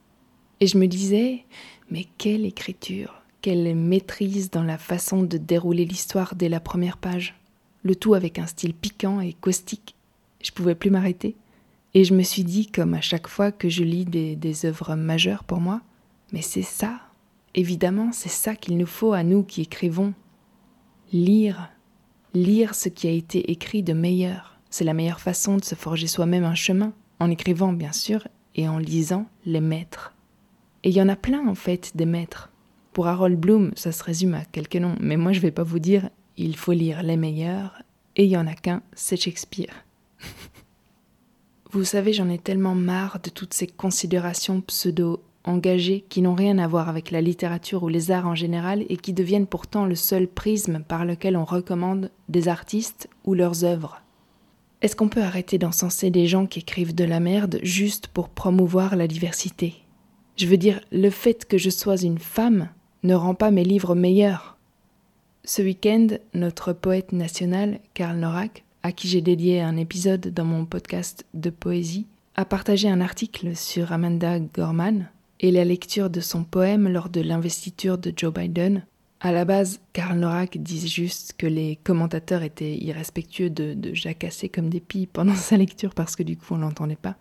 Et 0.60 0.68
je 0.68 0.78
me 0.78 0.86
disais, 0.86 1.46
mais 1.90 2.08
quelle 2.18 2.44
écriture, 2.46 3.22
quelle 3.40 3.74
maîtrise 3.74 4.52
dans 4.52 4.64
la 4.64 4.78
façon 4.78 5.24
de 5.24 5.38
dérouler 5.38 5.86
l'histoire 5.86 6.36
dès 6.36 6.50
la 6.50 6.60
première 6.60 6.98
page, 6.98 7.40
le 7.84 7.96
tout 7.96 8.16
avec 8.16 8.38
un 8.38 8.48
style 8.48 8.74
piquant 8.74 9.22
et 9.22 9.32
caustique. 9.32 9.96
Je 10.44 10.52
pouvais 10.52 10.76
plus 10.76 10.92
m'arrêter. 10.92 11.38
Et 11.94 12.04
je 12.04 12.14
me 12.14 12.24
suis 12.24 12.44
dit, 12.44 12.68
comme 12.68 12.96
à 12.96 13.02
chaque 13.02 13.30
fois 13.30 13.54
que 13.54 13.70
je 13.70 13.86
lis 13.86 14.04
des, 14.04 14.36
des 14.36 14.66
œuvres 14.66 14.96
majeures 14.96 15.46
pour 15.46 15.62
moi, 15.62 15.80
mais 16.34 16.42
c'est 16.42 16.64
ça, 16.64 17.00
évidemment, 17.60 18.12
c'est 18.12 18.30
ça 18.30 18.56
qu'il 18.56 18.78
nous 18.78 18.86
faut 18.86 19.14
à 19.14 19.24
nous 19.24 19.44
qui 19.44 19.62
écrivons. 19.62 20.14
Lire, 21.12 21.70
lire 22.34 22.76
ce 22.76 22.90
qui 22.90 23.08
a 23.08 23.12
été 23.12 23.52
écrit 23.52 23.84
de 23.84 23.94
meilleur. 23.94 24.60
C'est 24.70 24.86
la 24.86 24.94
meilleure 24.94 25.20
façon 25.20 25.58
de 25.58 25.64
se 25.64 25.76
forger 25.76 26.08
soi-même 26.08 26.44
un 26.44 26.56
chemin, 26.56 26.94
en 27.20 27.30
écrivant 27.30 27.74
bien 27.74 27.92
sûr, 27.92 28.28
et 28.56 28.68
en 28.68 28.78
lisant 28.78 29.26
les 29.46 29.62
maîtres. 29.62 30.14
Et 30.84 30.90
il 30.90 30.96
y 30.96 31.02
en 31.02 31.10
a 31.10 31.16
plein 31.16 31.48
en 31.48 31.56
fait 31.56 31.96
des 31.96 32.06
maîtres. 32.06 32.52
Pour 32.94 33.08
Harold 33.08 33.40
Bloom, 33.40 33.72
ça 33.76 33.92
se 33.92 34.04
résume 34.04 34.34
à 34.34 34.46
quelques 34.46 34.76
noms, 34.76 34.96
mais 35.00 35.18
moi 35.18 35.34
je 35.34 35.40
vais 35.40 35.52
pas 35.52 35.64
vous 35.64 35.80
dire 35.80 36.10
il 36.38 36.56
faut 36.56 36.72
lire 36.72 37.04
les 37.04 37.18
meilleurs, 37.18 37.82
et 38.16 38.24
il 38.26 38.30
y 38.30 38.38
en 38.38 38.48
a 38.48 38.54
qu'un, 38.54 38.82
c'est 38.94 39.18
Shakespeare. 39.18 39.86
Vous 41.72 41.84
savez, 41.84 42.14
j'en 42.14 42.30
ai 42.30 42.40
tellement 42.40 42.74
marre 42.74 43.20
de 43.20 43.30
toutes 43.30 43.54
ces 43.54 43.68
considérations 43.68 44.62
pseudo 44.62 45.22
engagées 45.50 46.06
qui 46.08 46.22
n'ont 46.22 46.36
rien 46.36 46.58
à 46.60 46.68
voir 46.68 46.88
avec 46.88 47.12
la 47.12 47.22
littérature 47.22 47.84
ou 47.84 47.90
les 47.90 48.12
arts 48.12 48.28
en 48.28 48.36
général 48.36 48.86
et 48.88 48.98
qui 48.98 49.14
deviennent 49.14 49.48
pourtant 49.48 49.86
le 49.86 49.96
seul 49.96 50.28
prisme 50.28 50.84
par 50.88 51.06
lequel 51.06 51.36
on 51.36 51.46
recommande 51.46 52.12
des 52.30 52.48
artistes 52.48 53.10
ou 53.26 53.34
leurs 53.34 53.64
œuvres. 53.64 54.02
Est-ce 54.82 54.96
qu'on 54.96 55.10
peut 55.10 55.24
arrêter 55.24 55.58
d'encenser 55.58 56.10
des 56.10 56.28
gens 56.28 56.46
qui 56.46 56.60
écrivent 56.60 56.96
de 56.96 57.04
la 57.04 57.20
merde 57.20 57.60
juste 57.64 58.08
pour 58.08 58.30
promouvoir 58.30 58.96
la 58.96 59.08
diversité? 59.08 59.76
Je 60.38 60.46
veux 60.46 60.58
dire, 60.58 60.80
le 60.92 61.10
fait 61.10 61.46
que 61.46 61.58
je 61.58 61.70
sois 61.70 61.98
une 61.98 62.20
femme 62.20 62.70
ne 63.04 63.14
rend 63.14 63.34
pas 63.34 63.52
mes 63.52 63.66
livres 63.66 63.96
meilleurs. 63.96 64.58
Ce 65.44 65.62
week-end, 65.62 66.08
notre 66.34 66.72
poète 66.72 67.12
national, 67.12 67.80
Karl 67.94 68.18
Norak, 68.18 68.64
à 68.84 68.94
qui 68.94 69.10
j'ai 69.10 69.22
dédié 69.22 69.60
un 69.62 69.76
épisode 69.76 70.34
dans 70.34 70.46
mon 70.46 70.66
podcast 70.66 71.26
de 71.34 71.50
poésie, 71.50 72.08
a 72.36 72.46
partagé 72.46 72.88
un 72.88 73.02
article 73.02 73.56
sur 73.58 73.92
Amanda 73.92 74.40
Gorman 74.40 75.10
et 75.40 75.52
la 75.52 75.66
lecture 75.66 76.10
de 76.10 76.20
son 76.20 76.44
poème 76.44 76.88
lors 76.88 77.10
de 77.10 77.22
l'investiture 77.22 77.98
de 77.98 78.14
Joe 78.16 78.34
Biden. 78.34 78.86
À 79.22 79.32
la 79.32 79.46
base, 79.46 79.82
Karl 79.94 80.18
Norak 80.18 80.58
dit 80.58 80.88
juste 80.88 81.34
que 81.38 81.48
les 81.48 81.78
commentateurs 81.84 82.44
étaient 82.44 82.78
irrespectueux 82.78 83.50
de, 83.50 83.74
de 83.74 83.94
jacasser 83.94 84.50
comme 84.50 84.70
des 84.70 84.80
pies 84.80 85.08
pendant 85.08 85.36
sa 85.36 85.58
lecture 85.58 85.94
parce 85.94 86.16
que 86.16 86.24
du 86.24 86.38
coup 86.38 86.54
on 86.54 86.58
l'entendait 86.58 86.96
pas. 86.96 87.18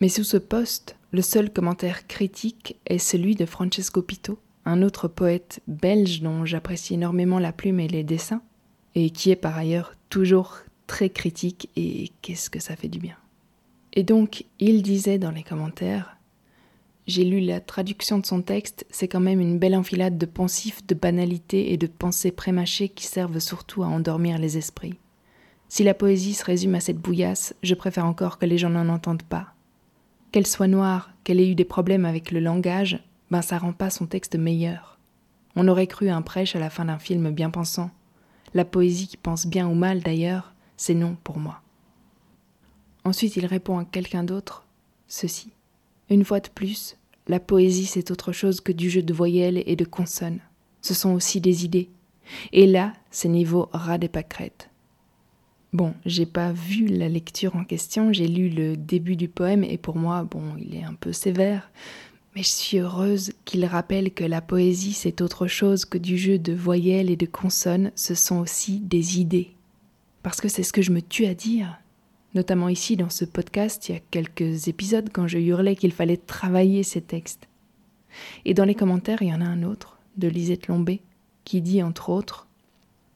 Mais 0.00 0.08
sous 0.08 0.24
ce 0.24 0.36
poste, 0.36 0.96
le 1.12 1.22
seul 1.22 1.52
commentaire 1.52 2.06
critique 2.06 2.76
est 2.86 2.98
celui 2.98 3.34
de 3.34 3.46
Francesco 3.46 4.02
Pito, 4.02 4.38
un 4.64 4.82
autre 4.82 5.08
poète 5.08 5.60
belge 5.66 6.22
dont 6.22 6.44
j'apprécie 6.44 6.94
énormément 6.94 7.38
la 7.38 7.52
plume 7.52 7.80
et 7.80 7.88
les 7.88 8.04
dessins, 8.04 8.42
et 8.94 9.10
qui 9.10 9.30
est 9.30 9.36
par 9.36 9.56
ailleurs 9.56 9.94
toujours 10.08 10.58
très 10.86 11.10
critique 11.10 11.70
et 11.76 12.10
qu'est-ce 12.20 12.50
que 12.50 12.60
ça 12.60 12.76
fait 12.76 12.88
du 12.88 12.98
bien. 12.98 13.16
Et 13.94 14.02
donc, 14.02 14.44
il 14.58 14.82
disait 14.82 15.18
dans 15.18 15.30
les 15.30 15.42
commentaires 15.42 16.16
J'ai 17.08 17.24
lu 17.24 17.40
la 17.40 17.60
traduction 17.60 18.18
de 18.20 18.26
son 18.26 18.42
texte, 18.42 18.86
c'est 18.90 19.08
quand 19.08 19.20
même 19.20 19.40
une 19.40 19.58
belle 19.58 19.74
enfilade 19.74 20.18
de 20.18 20.26
poncifs, 20.26 20.86
de 20.86 20.94
banalités 20.94 21.72
et 21.72 21.76
de 21.76 21.88
pensées 21.88 22.30
prémâchées 22.30 22.88
qui 22.88 23.06
servent 23.06 23.40
surtout 23.40 23.82
à 23.82 23.88
endormir 23.88 24.38
les 24.38 24.56
esprits. 24.56 24.98
Si 25.68 25.82
la 25.82 25.94
poésie 25.94 26.34
se 26.34 26.44
résume 26.44 26.76
à 26.76 26.80
cette 26.80 26.98
bouillasse, 26.98 27.54
je 27.62 27.74
préfère 27.74 28.06
encore 28.06 28.38
que 28.38 28.46
les 28.46 28.58
gens 28.58 28.70
n'en 28.70 28.88
entendent 28.88 29.24
pas. 29.24 29.54
Qu'elle 30.30 30.46
soit 30.46 30.68
noire, 30.68 31.10
qu'elle 31.24 31.40
ait 31.40 31.50
eu 31.50 31.56
des 31.56 31.64
problèmes 31.64 32.04
avec 32.04 32.30
le 32.30 32.38
langage, 32.38 33.02
ben 33.30 33.42
ça 33.42 33.58
rend 33.58 33.72
pas 33.72 33.90
son 33.90 34.06
texte 34.06 34.36
meilleur. 34.36 34.98
On 35.56 35.68
aurait 35.68 35.88
cru 35.88 36.08
un 36.08 36.22
prêche 36.22 36.54
à 36.54 36.60
la 36.60 36.70
fin 36.70 36.84
d'un 36.84 36.98
film 36.98 37.30
bien 37.30 37.50
pensant. 37.50 37.90
La 38.54 38.64
poésie 38.64 39.08
qui 39.08 39.16
pense 39.16 39.46
bien 39.46 39.66
ou 39.66 39.74
mal 39.74 40.00
d'ailleurs, 40.00 40.54
c'est 40.76 40.94
non 40.94 41.16
pour 41.24 41.38
moi. 41.38 41.62
Ensuite 43.04 43.36
il 43.36 43.46
répond 43.46 43.78
à 43.78 43.84
quelqu'un 43.84 44.22
d'autre 44.22 44.66
ceci. 45.08 45.52
Une 46.12 46.26
fois 46.26 46.40
de 46.40 46.50
plus, 46.50 46.98
la 47.26 47.40
poésie 47.40 47.86
c'est 47.86 48.10
autre 48.10 48.32
chose 48.32 48.60
que 48.60 48.70
du 48.70 48.90
jeu 48.90 49.00
de 49.00 49.14
voyelles 49.14 49.62
et 49.64 49.76
de 49.76 49.86
consonnes. 49.86 50.40
Ce 50.82 50.92
sont 50.92 51.14
aussi 51.14 51.40
des 51.40 51.64
idées. 51.64 51.88
Et 52.52 52.66
là, 52.66 52.92
c'est 53.10 53.30
niveau 53.30 53.70
ras 53.72 53.96
des 53.96 54.08
pâquerettes. 54.08 54.68
Bon, 55.72 55.94
j'ai 56.04 56.26
pas 56.26 56.52
vu 56.52 56.86
la 56.86 57.08
lecture 57.08 57.56
en 57.56 57.64
question, 57.64 58.12
j'ai 58.12 58.28
lu 58.28 58.50
le 58.50 58.76
début 58.76 59.16
du 59.16 59.30
poème 59.30 59.64
et 59.64 59.78
pour 59.78 59.96
moi, 59.96 60.24
bon, 60.24 60.54
il 60.58 60.74
est 60.74 60.84
un 60.84 60.92
peu 60.92 61.14
sévère, 61.14 61.70
mais 62.36 62.42
je 62.42 62.50
suis 62.50 62.76
heureuse 62.76 63.32
qu'il 63.46 63.64
rappelle 63.64 64.12
que 64.12 64.24
la 64.24 64.42
poésie 64.42 64.92
c'est 64.92 65.22
autre 65.22 65.46
chose 65.46 65.86
que 65.86 65.96
du 65.96 66.18
jeu 66.18 66.38
de 66.38 66.52
voyelles 66.52 67.08
et 67.08 67.16
de 67.16 67.24
consonnes, 67.24 67.90
ce 67.94 68.14
sont 68.14 68.36
aussi 68.36 68.80
des 68.80 69.18
idées. 69.18 69.52
Parce 70.22 70.42
que 70.42 70.48
c'est 70.48 70.62
ce 70.62 70.74
que 70.74 70.82
je 70.82 70.92
me 70.92 71.00
tue 71.00 71.24
à 71.24 71.32
dire, 71.32 71.78
notamment 72.34 72.68
ici 72.68 72.96
dans 72.96 73.10
ce 73.10 73.24
podcast 73.24 73.88
il 73.88 73.92
y 73.92 73.98
a 73.98 74.02
quelques 74.10 74.68
épisodes 74.68 75.10
quand 75.12 75.26
je 75.26 75.38
hurlais 75.38 75.76
qu'il 75.76 75.92
fallait 75.92 76.16
travailler 76.16 76.82
ces 76.82 77.00
textes. 77.00 77.48
Et 78.44 78.54
dans 78.54 78.64
les 78.64 78.74
commentaires, 78.74 79.22
il 79.22 79.28
y 79.28 79.34
en 79.34 79.40
a 79.40 79.46
un 79.46 79.62
autre, 79.62 79.98
de 80.16 80.28
Lisette 80.28 80.68
Lombé, 80.68 81.00
qui 81.44 81.60
dit 81.62 81.82
entre 81.82 82.10
autres 82.10 82.46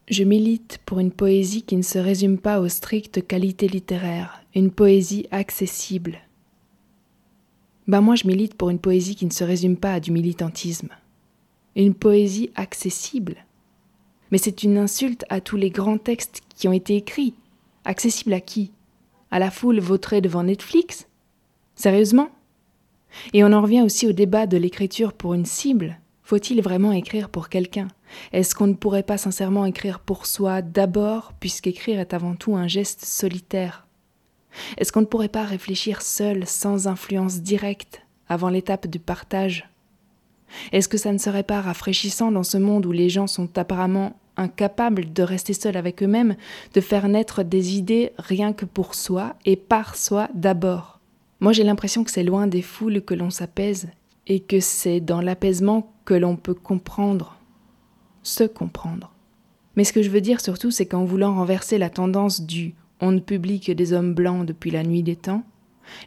Je 0.08 0.24
milite 0.24 0.78
pour 0.86 1.00
une 1.00 1.12
poésie 1.12 1.62
qui 1.62 1.76
ne 1.76 1.82
se 1.82 1.98
résume 1.98 2.38
pas 2.38 2.60
aux 2.60 2.68
strictes 2.68 3.26
qualités 3.26 3.68
littéraires, 3.68 4.42
une 4.54 4.70
poésie 4.70 5.26
accessible, 5.30 6.20
ben 7.86 8.00
moi 8.00 8.16
je 8.16 8.26
milite 8.26 8.54
pour 8.54 8.70
une 8.70 8.80
poésie 8.80 9.14
qui 9.14 9.26
ne 9.26 9.32
se 9.32 9.44
résume 9.44 9.76
pas 9.76 9.94
à 9.94 10.00
du 10.00 10.10
militantisme. 10.10 10.88
Une 11.76 11.94
poésie 11.94 12.50
accessible? 12.56 13.36
Mais 14.30 14.38
c'est 14.38 14.64
une 14.64 14.76
insulte 14.76 15.24
à 15.28 15.40
tous 15.40 15.56
les 15.56 15.70
grands 15.70 15.98
textes 15.98 16.40
qui 16.56 16.66
ont 16.66 16.72
été 16.72 16.96
écrits. 16.96 17.34
Accessible 17.84 18.32
à 18.32 18.40
qui? 18.40 18.72
À 19.36 19.38
la 19.38 19.50
foule 19.50 19.80
vautrée 19.80 20.22
devant 20.22 20.44
Netflix? 20.44 21.08
Sérieusement? 21.74 22.30
Et 23.34 23.44
on 23.44 23.52
en 23.52 23.60
revient 23.60 23.82
aussi 23.82 24.06
au 24.06 24.12
débat 24.12 24.46
de 24.46 24.56
l'écriture 24.56 25.12
pour 25.12 25.34
une 25.34 25.44
cible. 25.44 26.00
Faut-il 26.22 26.62
vraiment 26.62 26.92
écrire 26.92 27.28
pour 27.28 27.50
quelqu'un? 27.50 27.88
Est-ce 28.32 28.54
qu'on 28.54 28.66
ne 28.66 28.72
pourrait 28.72 29.02
pas 29.02 29.18
sincèrement 29.18 29.66
écrire 29.66 30.00
pour 30.00 30.24
soi 30.24 30.62
d'abord, 30.62 31.34
puisqu'écrire 31.38 32.00
est 32.00 32.14
avant 32.14 32.34
tout 32.34 32.56
un 32.56 32.66
geste 32.66 33.04
solitaire? 33.04 33.86
Est-ce 34.78 34.90
qu'on 34.90 35.02
ne 35.02 35.04
pourrait 35.04 35.28
pas 35.28 35.44
réfléchir 35.44 36.00
seul, 36.00 36.46
sans 36.46 36.88
influence 36.88 37.42
directe, 37.42 38.06
avant 38.30 38.48
l'étape 38.48 38.86
du 38.86 39.00
partage? 39.00 39.68
Est-ce 40.72 40.88
que 40.88 40.98
ça 40.98 41.12
ne 41.12 41.18
serait 41.18 41.42
pas 41.42 41.60
rafraîchissant 41.60 42.32
dans 42.32 42.42
ce 42.42 42.58
monde 42.58 42.86
où 42.86 42.92
les 42.92 43.08
gens 43.08 43.26
sont 43.26 43.58
apparemment 43.58 44.16
incapables 44.36 45.12
de 45.12 45.22
rester 45.22 45.52
seuls 45.52 45.76
avec 45.76 46.02
eux-mêmes, 46.02 46.36
de 46.74 46.80
faire 46.80 47.08
naître 47.08 47.42
des 47.42 47.76
idées 47.76 48.12
rien 48.18 48.52
que 48.52 48.64
pour 48.64 48.94
soi 48.94 49.34
et 49.44 49.56
par 49.56 49.96
soi 49.96 50.28
d'abord? 50.34 51.00
Moi 51.40 51.52
j'ai 51.52 51.64
l'impression 51.64 52.04
que 52.04 52.10
c'est 52.10 52.22
loin 52.22 52.46
des 52.46 52.62
foules 52.62 53.02
que 53.02 53.14
l'on 53.14 53.30
s'apaise 53.30 53.88
et 54.26 54.40
que 54.40 54.60
c'est 54.60 55.00
dans 55.00 55.20
l'apaisement 55.20 55.92
que 56.04 56.14
l'on 56.14 56.36
peut 56.36 56.54
comprendre, 56.54 57.38
se 58.22 58.44
comprendre. 58.44 59.12
Mais 59.76 59.84
ce 59.84 59.92
que 59.92 60.02
je 60.02 60.10
veux 60.10 60.20
dire 60.20 60.40
surtout, 60.40 60.70
c'est 60.70 60.86
qu'en 60.86 61.04
voulant 61.04 61.34
renverser 61.34 61.78
la 61.78 61.90
tendance 61.90 62.40
du 62.40 62.74
on 63.00 63.12
ne 63.12 63.20
publie 63.20 63.60
que 63.60 63.72
des 63.72 63.92
hommes 63.92 64.14
blancs 64.14 64.46
depuis 64.46 64.70
la 64.70 64.82
nuit 64.82 65.02
des 65.02 65.16
temps, 65.16 65.44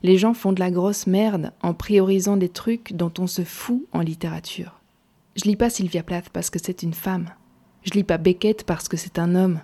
les 0.03 0.17
gens 0.17 0.33
font 0.33 0.53
de 0.53 0.59
la 0.59 0.71
grosse 0.71 1.07
merde 1.07 1.51
en 1.61 1.73
priorisant 1.73 2.37
des 2.37 2.49
trucs 2.49 2.93
dont 2.93 3.11
on 3.19 3.27
se 3.27 3.43
fout 3.43 3.85
en 3.91 4.01
littérature. 4.01 4.79
Je 5.35 5.45
lis 5.45 5.55
pas 5.55 5.69
Sylvia 5.69 6.03
Plath 6.03 6.29
parce 6.29 6.49
que 6.49 6.59
c'est 6.59 6.83
une 6.83 6.93
femme. 6.93 7.29
Je 7.83 7.91
lis 7.91 8.03
pas 8.03 8.17
Beckett 8.17 8.63
parce 8.63 8.87
que 8.87 8.97
c'est 8.97 9.19
un 9.19 9.35
homme. 9.35 9.61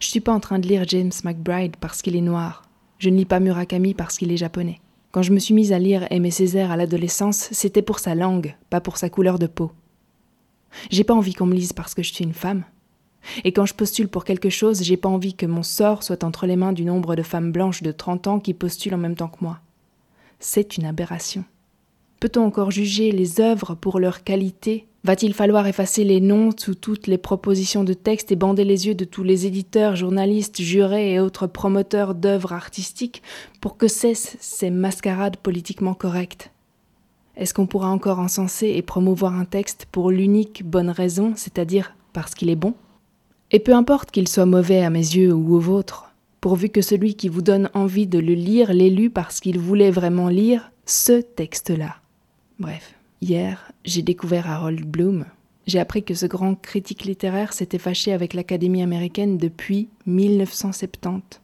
Je 0.00 0.08
suis 0.08 0.20
pas 0.20 0.32
en 0.32 0.40
train 0.40 0.58
de 0.58 0.66
lire 0.66 0.84
James 0.88 1.12
McBride 1.24 1.76
parce 1.76 2.02
qu'il 2.02 2.16
est 2.16 2.20
noir. 2.20 2.68
Je 2.98 3.10
ne 3.10 3.16
lis 3.16 3.24
pas 3.24 3.40
Murakami 3.40 3.94
parce 3.94 4.18
qu'il 4.18 4.32
est 4.32 4.36
japonais. 4.36 4.80
Quand 5.12 5.22
je 5.22 5.32
me 5.32 5.38
suis 5.38 5.54
mise 5.54 5.72
à 5.72 5.78
lire 5.78 6.06
Aimé 6.10 6.30
Césaire 6.30 6.70
à 6.70 6.76
l'adolescence, 6.76 7.48
c'était 7.52 7.82
pour 7.82 7.98
sa 7.98 8.14
langue, 8.14 8.56
pas 8.70 8.80
pour 8.80 8.96
sa 8.96 9.08
couleur 9.08 9.38
de 9.38 9.46
peau. 9.46 9.72
J'ai 10.90 11.04
pas 11.04 11.14
envie 11.14 11.32
qu'on 11.32 11.46
me 11.46 11.54
lise 11.54 11.72
parce 11.72 11.94
que 11.94 12.02
je 12.02 12.12
suis 12.12 12.24
une 12.24 12.34
femme. 12.34 12.64
Et 13.44 13.52
quand 13.52 13.66
je 13.66 13.74
postule 13.74 14.08
pour 14.08 14.24
quelque 14.24 14.50
chose, 14.50 14.82
j'ai 14.82 14.96
pas 14.96 15.08
envie 15.08 15.34
que 15.34 15.46
mon 15.46 15.62
sort 15.62 16.02
soit 16.02 16.24
entre 16.24 16.46
les 16.46 16.56
mains 16.56 16.72
du 16.72 16.84
nombre 16.84 17.16
de 17.16 17.22
femmes 17.22 17.52
blanches 17.52 17.82
de 17.82 17.92
30 17.92 18.26
ans 18.26 18.40
qui 18.40 18.54
postulent 18.54 18.94
en 18.94 18.98
même 18.98 19.16
temps 19.16 19.28
que 19.28 19.42
moi. 19.42 19.60
C'est 20.40 20.76
une 20.76 20.86
aberration. 20.86 21.44
Peut-on 22.20 22.44
encore 22.44 22.70
juger 22.70 23.12
les 23.12 23.40
œuvres 23.40 23.74
pour 23.74 24.00
leur 24.00 24.24
qualité? 24.24 24.86
Va-t-il 25.04 25.32
falloir 25.32 25.66
effacer 25.68 26.02
les 26.02 26.20
noms 26.20 26.50
sous 26.56 26.74
toutes 26.74 27.06
les 27.06 27.18
propositions 27.18 27.84
de 27.84 27.94
texte 27.94 28.32
et 28.32 28.36
bander 28.36 28.64
les 28.64 28.88
yeux 28.88 28.96
de 28.96 29.04
tous 29.04 29.22
les 29.22 29.46
éditeurs, 29.46 29.94
journalistes, 29.94 30.60
jurés 30.60 31.14
et 31.14 31.20
autres 31.20 31.46
promoteurs 31.46 32.16
d'œuvres 32.16 32.52
artistiques 32.52 33.22
pour 33.60 33.76
que 33.76 33.86
cessent 33.86 34.36
ces 34.40 34.70
mascarades 34.70 35.36
politiquement 35.36 35.94
correctes? 35.94 36.50
Est-ce 37.36 37.54
qu'on 37.54 37.68
pourra 37.68 37.88
encore 37.88 38.18
encenser 38.18 38.70
et 38.70 38.82
promouvoir 38.82 39.34
un 39.34 39.44
texte 39.44 39.86
pour 39.92 40.10
l'unique 40.10 40.64
bonne 40.64 40.90
raison, 40.90 41.34
c'est-à-dire 41.36 41.94
parce 42.12 42.34
qu'il 42.34 42.50
est 42.50 42.56
bon? 42.56 42.74
Et 43.50 43.58
peu 43.58 43.74
importe 43.74 44.10
qu'il 44.10 44.28
soit 44.28 44.46
mauvais 44.46 44.82
à 44.84 44.90
mes 44.90 44.98
yeux 44.98 45.32
ou 45.32 45.54
aux 45.54 45.60
vôtres, 45.60 46.10
pourvu 46.40 46.68
que 46.68 46.82
celui 46.82 47.14
qui 47.14 47.28
vous 47.28 47.42
donne 47.42 47.70
envie 47.74 48.06
de 48.06 48.18
le 48.18 48.34
lire 48.34 48.72
l'ait 48.72 48.90
lu 48.90 49.10
parce 49.10 49.40
qu'il 49.40 49.58
voulait 49.58 49.90
vraiment 49.90 50.28
lire 50.28 50.70
ce 50.84 51.20
texte-là. 51.20 51.96
Bref, 52.58 52.94
hier, 53.20 53.72
j'ai 53.84 54.02
découvert 54.02 54.50
Harold 54.50 54.84
Bloom. 54.84 55.24
J'ai 55.66 55.80
appris 55.80 56.02
que 56.02 56.14
ce 56.14 56.26
grand 56.26 56.54
critique 56.54 57.04
littéraire 57.04 57.52
s'était 57.52 57.78
fâché 57.78 58.12
avec 58.12 58.34
l'Académie 58.34 58.82
américaine 58.82 59.36
depuis 59.36 59.88
1970, 60.06 61.40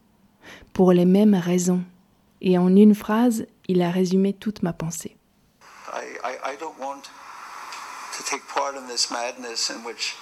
pour 0.72 0.92
les 0.92 1.04
mêmes 1.04 1.34
raisons. 1.34 1.82
Et 2.40 2.58
en 2.58 2.74
une 2.74 2.94
phrase, 2.94 3.46
il 3.68 3.82
a 3.82 3.90
résumé 3.90 4.32
toute 4.32 4.62
ma 4.62 4.72
pensée. 4.72 5.16
I, 5.94 6.56
don't 6.58 6.78
want 6.80 7.02
to 8.16 8.24
take 8.24 8.42
part 8.54 8.74
in 8.76 8.88
this 8.88 9.10
madness 9.10 9.70
in 9.70 9.84
which 9.84 10.14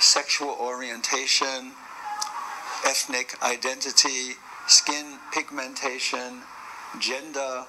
sexual 0.00 0.56
orientation, 0.60 1.72
ethnic 2.86 3.36
identity, 3.42 4.34
skin 4.66 5.18
pigmentation, 5.32 6.40
gender, 6.98 7.64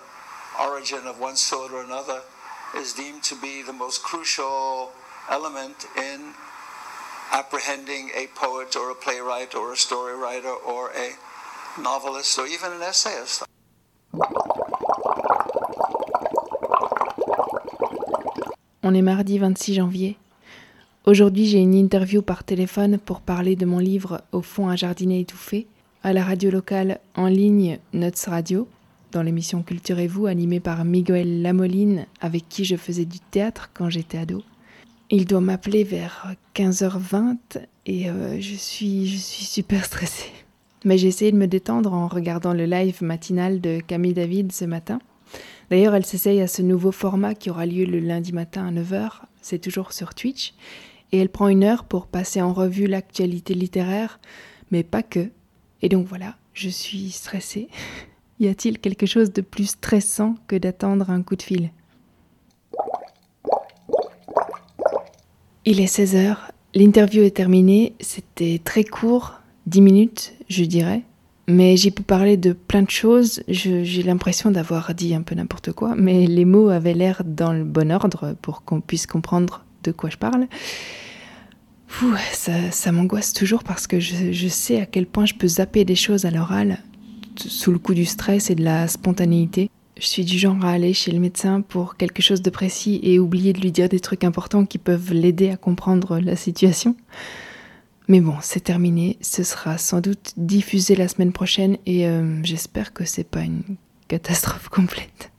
origin 0.60 1.06
of 1.06 1.20
one 1.20 1.36
sort 1.36 1.72
or 1.72 1.84
another 1.84 2.22
is 2.76 2.94
deemed 2.94 3.22
to 3.24 3.36
be 3.36 3.62
the 3.62 3.74
most 3.74 4.02
crucial 4.02 4.92
element 5.30 5.86
in 5.98 6.34
apprehending 7.32 8.10
a 8.16 8.28
poet 8.36 8.76
or 8.76 8.92
a 8.92 8.96
playwright 8.96 9.54
or 9.56 9.74
a 9.74 9.78
story 9.78 10.16
writer 10.16 10.50
or 10.50 10.92
a 10.92 11.12
novelist 11.82 12.38
or 12.40 12.48
even 12.48 12.72
an 12.74 12.82
essayist. 12.82 13.44
On 18.84 18.96
est 18.96 19.02
mardi 19.02 19.38
26 19.38 19.76
janvier 19.76 20.16
Aujourd'hui, 21.08 21.48
j'ai 21.48 21.58
une 21.58 21.74
interview 21.74 22.22
par 22.22 22.44
téléphone 22.44 23.00
pour 23.00 23.22
parler 23.22 23.56
de 23.56 23.66
mon 23.66 23.80
livre 23.80 24.22
Au 24.32 24.44
fond, 24.44 24.70
un 24.70 24.76
jardinet 24.76 25.22
étouffé, 25.22 25.66
à 26.04 26.14
la 26.14 26.24
radio 26.24 26.52
locale 26.52 27.00
en 27.16 27.26
ligne 27.26 27.80
Notes 27.92 28.24
Radio, 28.28 28.68
dans 29.12 29.24
l'émission 29.24 29.64
Culturez-vous, 29.64 30.28
animée 30.28 30.60
par 30.60 30.86
Miguel 30.86 31.42
Lamoline, 31.42 32.06
avec 32.20 32.48
qui 32.48 32.66
je 32.66 32.76
faisais 32.76 33.06
du 33.06 33.20
théâtre 33.20 33.72
quand 33.74 33.90
j'étais 33.90 34.20
ado. 34.20 34.44
Il 35.10 35.26
doit 35.26 35.42
m'appeler 35.42 35.84
vers 35.84 36.36
15h20 36.54 37.38
et 37.88 38.08
euh, 38.08 38.40
je, 38.40 38.54
suis, 38.54 39.08
je 39.08 39.18
suis 39.18 39.46
super 39.46 39.86
stressée. 39.86 40.30
Mais 40.86 41.00
j'ai 41.00 41.08
essayé 41.08 41.32
de 41.32 41.38
me 41.38 41.48
détendre 41.48 41.94
en 41.94 42.08
regardant 42.08 42.54
le 42.54 42.66
live 42.66 43.02
matinal 43.02 43.60
de 43.60 43.80
Camille 43.80 44.14
David 44.14 44.52
ce 44.52 44.66
matin. 44.66 45.00
D'ailleurs, 45.72 45.96
elle 45.96 46.06
s'essaye 46.06 46.42
à 46.42 46.48
ce 46.48 46.62
nouveau 46.62 46.92
format 46.92 47.34
qui 47.34 47.50
aura 47.50 47.66
lieu 47.66 47.86
le 47.86 47.98
lundi 47.98 48.34
matin 48.34 48.68
à 48.68 48.72
9h. 48.72 49.22
C'est 49.42 49.60
toujours 49.60 49.94
sur 49.94 50.14
Twitch. 50.14 50.54
Et 51.12 51.20
elle 51.20 51.30
prend 51.30 51.48
une 51.48 51.64
heure 51.64 51.84
pour 51.84 52.08
passer 52.08 52.42
en 52.42 52.54
revue 52.54 52.88
l'actualité 52.88 53.54
littéraire, 53.54 54.20
mais 54.72 54.84
pas 54.84 55.04
que. 55.04 55.30
Et 55.82 55.90
donc 55.90 56.08
voilà, 56.08 56.36
je 56.54 56.70
suis 56.70 57.12
stressée. 57.12 57.68
y 58.40 58.48
a-t-il 58.48 58.80
quelque 58.80 59.06
chose 59.06 59.32
de 59.34 59.42
plus 59.42 59.72
stressant 59.72 60.36
que 60.48 60.56
d'attendre 60.56 61.10
un 61.10 61.22
coup 61.22 61.36
de 61.36 61.42
fil? 61.42 61.72
Il 65.64 65.80
est 65.80 65.96
16h, 65.96 66.38
l'interview 66.74 67.22
est 67.22 67.36
terminée, 67.36 67.94
c'était 68.00 68.60
très 68.64 68.84
court, 68.84 69.42
10 69.68 69.82
minutes 69.82 70.34
je 70.50 70.64
dirais, 70.64 71.04
mais 71.48 71.78
j'ai 71.78 71.92
pu 71.92 72.02
parler 72.02 72.36
de 72.36 72.54
plein 72.54 72.82
de 72.82 72.90
choses, 72.90 73.44
j'ai 73.48 74.04
l'impression 74.04 74.52
d'avoir 74.52 74.94
dit 74.96 75.14
un 75.14 75.22
peu 75.22 75.36
n'importe 75.36 75.72
quoi, 75.72 75.94
mais 75.96 76.26
les 76.26 76.46
mots 76.46 76.70
avaient 76.70 76.94
l'air 76.94 77.22
dans 77.26 77.54
le 77.54 77.64
bon 77.64 77.92
ordre 77.92 78.36
pour 78.42 78.64
qu'on 78.64 78.82
puisse 78.82 79.06
comprendre 79.06 79.64
de 79.84 79.92
quoi 79.92 80.10
je 80.10 80.18
parle. 80.18 80.48
ça, 82.34 82.92
m'angoisse 82.92 83.34
toujours 83.34 83.64
parce 83.64 83.88
que 83.88 84.00
je, 84.00 84.32
je, 84.32 84.48
sais 84.48 84.82
à 84.82 84.86
quel 84.86 85.06
point 85.06 85.26
je 85.26 85.34
peux 85.34 85.48
zapper 85.48 85.86
des 85.86 85.96
choses 85.96 86.26
à 86.26 86.32
l'oral 86.32 86.80
sous 87.38 87.72
le 87.72 87.80
coup 87.80 87.94
du 87.94 88.06
stress 88.06 88.50
et 88.50 88.56
de 88.56 88.64
la 88.64 88.88
spontanéité. 88.88 89.70
Je 90.00 90.08
suis 90.08 90.26
du 90.26 90.40
genre 90.40 90.64
à 90.66 90.72
aller 90.72 90.94
chez 90.94 91.12
le 91.12 91.20
médecin 91.20 91.62
pour 91.62 91.96
quelque 91.96 92.22
chose 92.22 92.42
de 92.42 92.50
précis 92.50 93.00
et 93.04 93.20
oublier 93.20 93.54
de 93.54 93.60
lui 93.60 93.72
dire 93.72 93.90
des 93.90 94.00
trucs 94.00 94.24
importants 94.24 94.66
qui 94.66 94.78
peuvent 94.78 95.14
l'aider 95.14 95.52
à 95.52 95.58
comprendre 95.58 96.20
la 96.20 96.36
situation. 96.36 96.96
Mais 98.08 98.20
bon, 98.20 98.36
c'est 98.42 98.64
terminé. 98.64 99.18
Ce 99.22 99.44
sera 99.44 99.78
sans 99.78 100.02
doute 100.02 100.34
diffusé 100.38 100.96
la 100.96 101.08
semaine 101.08 101.32
prochaine 101.32 101.78
et 101.86 102.08
euh, 102.08 102.44
j'espère 102.44 102.94
que 102.94 103.06
c'est 103.06 103.24
pas 103.24 103.42
une 103.42 103.62
catastrophe 104.08 104.70
complète. 104.70 105.32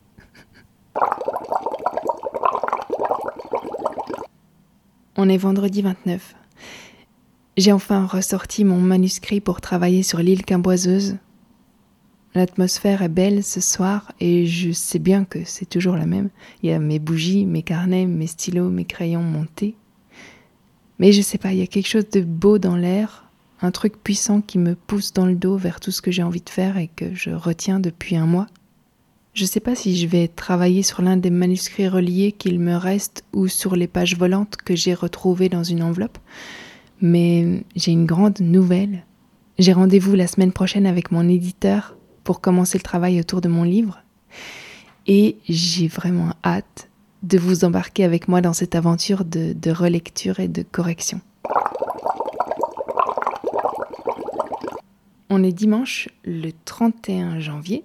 On 5.16 5.28
est 5.28 5.36
vendredi 5.36 5.82
29. 5.82 6.34
J'ai 7.56 7.72
enfin 7.72 8.06
ressorti 8.06 8.64
mon 8.64 8.80
manuscrit 8.80 9.40
pour 9.40 9.60
travailler 9.60 10.02
sur 10.02 10.20
l'île 10.20 10.44
Quimboiseuse, 10.44 11.16
L'atmosphère 12.34 13.02
est 13.02 13.10
belle 13.10 13.44
ce 13.44 13.60
soir 13.60 14.10
et 14.18 14.46
je 14.46 14.72
sais 14.72 14.98
bien 14.98 15.26
que 15.26 15.44
c'est 15.44 15.68
toujours 15.68 15.96
la 15.96 16.06
même. 16.06 16.30
Il 16.62 16.70
y 16.70 16.72
a 16.72 16.78
mes 16.78 16.98
bougies, 16.98 17.44
mes 17.44 17.62
carnets, 17.62 18.06
mes 18.06 18.26
stylos, 18.26 18.70
mes 18.70 18.86
crayons, 18.86 19.22
mon 19.22 19.44
thé. 19.44 19.74
Mais 20.98 21.12
je 21.12 21.20
sais 21.20 21.36
pas, 21.36 21.52
il 21.52 21.58
y 21.58 21.62
a 21.62 21.66
quelque 21.66 21.88
chose 21.88 22.08
de 22.08 22.22
beau 22.22 22.58
dans 22.58 22.76
l'air, 22.76 23.28
un 23.60 23.70
truc 23.70 24.02
puissant 24.02 24.40
qui 24.40 24.58
me 24.58 24.74
pousse 24.74 25.12
dans 25.12 25.26
le 25.26 25.34
dos 25.34 25.58
vers 25.58 25.78
tout 25.78 25.90
ce 25.90 26.00
que 26.00 26.10
j'ai 26.10 26.22
envie 26.22 26.40
de 26.40 26.48
faire 26.48 26.78
et 26.78 26.88
que 26.88 27.14
je 27.14 27.30
retiens 27.30 27.80
depuis 27.80 28.16
un 28.16 28.26
mois. 28.26 28.46
Je 29.34 29.46
sais 29.46 29.60
pas 29.60 29.74
si 29.74 29.96
je 29.96 30.06
vais 30.06 30.28
travailler 30.28 30.82
sur 30.82 31.00
l'un 31.00 31.16
des 31.16 31.30
manuscrits 31.30 31.88
reliés 31.88 32.32
qu'il 32.32 32.60
me 32.60 32.76
reste 32.76 33.24
ou 33.32 33.48
sur 33.48 33.76
les 33.76 33.86
pages 33.86 34.18
volantes 34.18 34.56
que 34.56 34.76
j'ai 34.76 34.92
retrouvées 34.92 35.48
dans 35.48 35.64
une 35.64 35.82
enveloppe, 35.82 36.18
mais 37.00 37.64
j'ai 37.74 37.92
une 37.92 38.04
grande 38.04 38.40
nouvelle. 38.40 39.06
J'ai 39.58 39.72
rendez-vous 39.72 40.14
la 40.14 40.26
semaine 40.26 40.52
prochaine 40.52 40.84
avec 40.84 41.10
mon 41.10 41.26
éditeur 41.26 41.96
pour 42.24 42.42
commencer 42.42 42.76
le 42.76 42.82
travail 42.82 43.20
autour 43.20 43.40
de 43.40 43.48
mon 43.48 43.64
livre. 43.64 44.02
Et 45.06 45.38
j'ai 45.48 45.88
vraiment 45.88 46.34
hâte 46.44 46.90
de 47.22 47.38
vous 47.38 47.64
embarquer 47.64 48.04
avec 48.04 48.28
moi 48.28 48.42
dans 48.42 48.52
cette 48.52 48.74
aventure 48.74 49.24
de, 49.24 49.70
relecture 49.70 50.40
et 50.40 50.48
de 50.48 50.62
correction. 50.62 51.22
On 55.30 55.42
est 55.42 55.52
dimanche 55.52 56.10
le 56.24 56.50
31 56.66 57.40
janvier. 57.40 57.84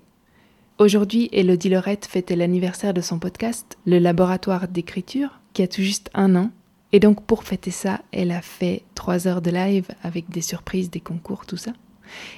Aujourd'hui, 0.79 1.27
Elodie 1.31 1.69
Lorette 1.69 2.05
fêtait 2.05 2.35
l'anniversaire 2.35 2.93
de 2.93 3.01
son 3.01 3.17
podcast, 3.17 3.79
Le 3.87 3.97
Laboratoire 3.97 4.67
d'écriture, 4.67 5.39
qui 5.53 5.63
a 5.63 5.67
tout 5.67 5.81
juste 5.81 6.11
un 6.13 6.35
an. 6.35 6.51
Et 6.91 6.99
donc 6.99 7.25
pour 7.25 7.43
fêter 7.43 7.71
ça, 7.71 8.01
elle 8.11 8.29
a 8.29 8.43
fait 8.43 8.83
trois 8.93 9.27
heures 9.27 9.41
de 9.41 9.49
live 9.49 9.87
avec 10.03 10.29
des 10.29 10.41
surprises, 10.41 10.91
des 10.91 10.99
concours, 10.99 11.47
tout 11.47 11.57
ça. 11.57 11.73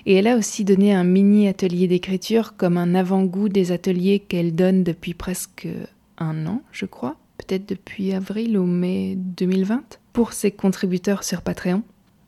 Et 0.05 0.15
elle 0.15 0.27
a 0.27 0.37
aussi 0.37 0.63
donné 0.63 0.93
un 0.93 1.03
mini 1.03 1.49
atelier 1.49 1.89
d'écriture 1.89 2.55
comme 2.55 2.77
un 2.77 2.95
avant-goût 2.95 3.49
des 3.49 3.73
ateliers 3.73 4.19
qu'elle 4.19 4.55
donne 4.55 4.85
depuis 4.85 5.13
presque 5.13 5.67
un 6.17 6.47
an, 6.47 6.61
je 6.71 6.85
crois, 6.85 7.17
peut-être 7.39 7.67
depuis 7.67 8.13
avril 8.13 8.57
ou 8.57 8.65
mai 8.65 9.15
2020, 9.17 9.99
pour 10.13 10.31
ses 10.31 10.51
contributeurs 10.51 11.25
sur 11.25 11.41
Patreon. 11.41 11.83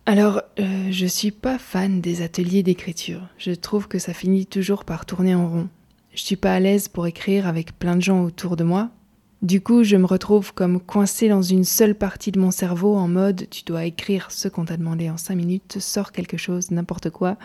Alors, 0.05 0.41
euh, 0.59 0.91
je 0.91 1.05
suis 1.05 1.31
pas 1.31 1.57
fan 1.57 2.01
des 2.01 2.21
ateliers 2.21 2.63
d'écriture. 2.63 3.29
Je 3.37 3.53
trouve 3.53 3.87
que 3.87 3.97
ça 3.97 4.13
finit 4.13 4.45
toujours 4.45 4.83
par 4.83 5.05
tourner 5.05 5.35
en 5.35 5.47
rond. 5.47 5.69
Je 6.13 6.21
suis 6.21 6.35
pas 6.35 6.53
à 6.53 6.59
l'aise 6.59 6.87
pour 6.87 7.07
écrire 7.07 7.47
avec 7.47 7.77
plein 7.77 7.95
de 7.95 8.01
gens 8.01 8.23
autour 8.23 8.55
de 8.55 8.63
moi, 8.63 8.91
du 9.41 9.59
coup, 9.59 9.83
je 9.83 9.95
me 9.95 10.05
retrouve 10.05 10.53
comme 10.53 10.79
coincée 10.79 11.27
dans 11.27 11.41
une 11.41 11.63
seule 11.63 11.95
partie 11.95 12.31
de 12.31 12.39
mon 12.39 12.51
cerveau 12.51 12.95
en 12.95 13.07
mode 13.07 13.47
tu 13.49 13.63
dois 13.63 13.85
écrire 13.85 14.29
ce 14.29 14.47
qu'on 14.47 14.65
t'a 14.65 14.77
demandé 14.77 15.09
en 15.09 15.17
cinq 15.17 15.35
minutes, 15.35 15.79
sors 15.79 16.11
quelque 16.11 16.37
chose, 16.37 16.69
n'importe 16.69 17.09
quoi. 17.09 17.37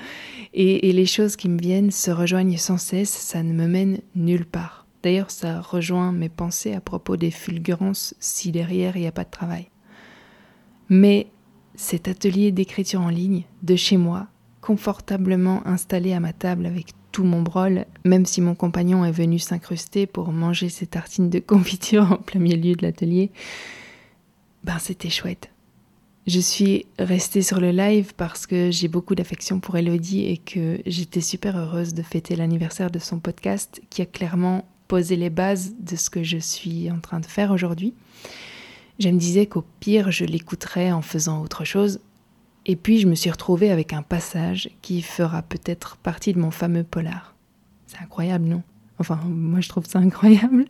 Et, 0.53 0.93
les 0.93 1.07
choses 1.07 1.37
qui 1.37 1.49
me 1.49 1.59
viennent 1.59 1.91
se 1.91 2.11
rejoignent 2.11 2.59
sans 2.59 2.77
cesse, 2.77 3.09
ça 3.09 3.43
ne 3.43 3.55
me 3.55 3.67
mène 3.67 4.01
nulle 4.15 4.45
part. 4.45 4.87
D'ailleurs, 5.03 5.31
ça 5.31 5.63
rejoint 5.63 6.13
mes 6.13 6.29
pensées 6.29 6.75
à 6.75 6.83
propos 6.83 7.17
des 7.17 7.31
fulgurances 7.31 8.15
si 8.21 8.53
derrière 8.53 8.99
il 8.99 9.01
n'y 9.01 9.07
a 9.07 9.13
pas 9.13 9.25
de 9.25 9.31
travail. 9.31 9.71
Mais 10.91 11.29
cet 11.77 12.09
atelier 12.09 12.53
d'écriture 12.53 13.01
en 13.01 13.09
ligne, 13.09 13.45
de 13.63 13.75
chez 13.75 13.97
moi, 13.97 14.27
confortablement 14.61 15.67
installé 15.67 16.13
à 16.13 16.21
ma 16.21 16.35
table 16.35 16.67
avec 16.67 16.89
tout 17.17 17.25
mon 17.25 17.41
brol, 17.41 17.87
même 18.05 18.27
si 18.27 18.43
mon 18.43 18.55
compagnon 18.55 19.03
est 19.03 19.11
venu 19.11 19.39
s'incruster 19.39 20.07
pour 20.07 20.33
manger 20.33 20.69
ses 20.69 20.87
tartines 20.87 21.31
de 21.31 21.39
confiture 21.39 22.13
en 22.13 22.17
plein 22.19 22.41
milieu 22.41 22.75
de 22.75 22.83
l'atelier, 22.83 23.31
ben 24.65 24.79
c'était 24.79 25.09
chouette. 25.09 25.49
Je 26.27 26.39
suis 26.39 26.85
restée 26.99 27.41
sur 27.41 27.59
le 27.59 27.71
live 27.71 28.13
parce 28.19 28.47
que 28.47 28.71
j'ai 28.71 28.89
beaucoup 28.89 29.15
d'affection 29.15 29.61
pour 29.61 29.79
Elodie 29.79 30.27
et 30.27 30.37
que 30.37 30.79
j'étais 30.85 31.23
super 31.23 31.57
heureuse 31.57 31.95
de 31.95 32.03
fêter 32.03 32.37
l'anniversaire 32.37 32.91
de 32.91 32.99
son 32.99 33.19
podcast 33.19 33.81
qui 33.89 34.03
a 34.03 34.07
clairement 34.07 34.69
posé 34.87 35.17
les 35.17 35.31
bases 35.31 35.73
de 35.81 35.97
ce 35.97 36.11
que 36.11 36.23
je 36.23 36.37
suis 36.37 36.91
en 36.91 37.01
train 37.01 37.21
de 37.21 37.27
faire 37.27 37.51
aujourd'hui. 37.51 37.95
Je 38.99 39.09
me 39.09 39.19
disais 39.19 39.47
qu'au 39.47 39.65
pire, 39.81 40.11
je 40.11 40.27
l'écouterais 40.27 40.93
en 40.93 41.01
faisant 41.01 41.41
autre 41.41 41.65
chose, 41.65 41.99
et 42.67 42.77
puis 42.77 42.99
je 42.99 43.07
me 43.07 43.15
suis 43.15 43.31
retrouvée 43.31 43.71
avec 43.71 43.93
un 43.93 44.03
passage 44.03 44.69
qui 44.83 45.01
fera 45.01 45.43
peut-être 45.43 45.97
partie 45.97 46.33
de 46.33 46.41
mon 46.41 46.51
fameux 46.51 46.83
polar. 46.83 47.35
C'est 47.87 47.99
incroyable, 47.99 48.45
non? 48.45 48.63
Enfin, 48.99 49.21
moi 49.25 49.61
je 49.61 49.69
trouve 49.69 49.87
ça 49.87 50.01
incroyable. 50.01 50.67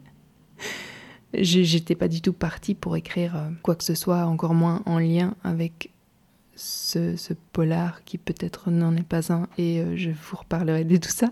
J'étais 1.34 1.94
pas 1.94 2.08
du 2.08 2.20
tout 2.20 2.32
partie 2.32 2.74
pour 2.74 2.96
écrire 2.96 3.36
euh, 3.36 3.50
quoi 3.62 3.74
que 3.74 3.84
ce 3.84 3.94
soit, 3.94 4.26
encore 4.26 4.54
moins 4.54 4.82
en 4.86 4.98
lien 4.98 5.34
avec 5.42 5.90
ce, 6.54 7.32
polar 7.52 8.04
qui 8.04 8.18
peut-être 8.18 8.70
n'en 8.70 8.94
est 8.96 9.02
pas 9.02 9.32
un, 9.32 9.48
et 9.58 9.80
euh, 9.80 9.96
je 9.96 10.10
vous 10.10 10.36
reparlerai 10.36 10.84
de 10.84 10.96
tout 10.96 11.10
ça. 11.10 11.30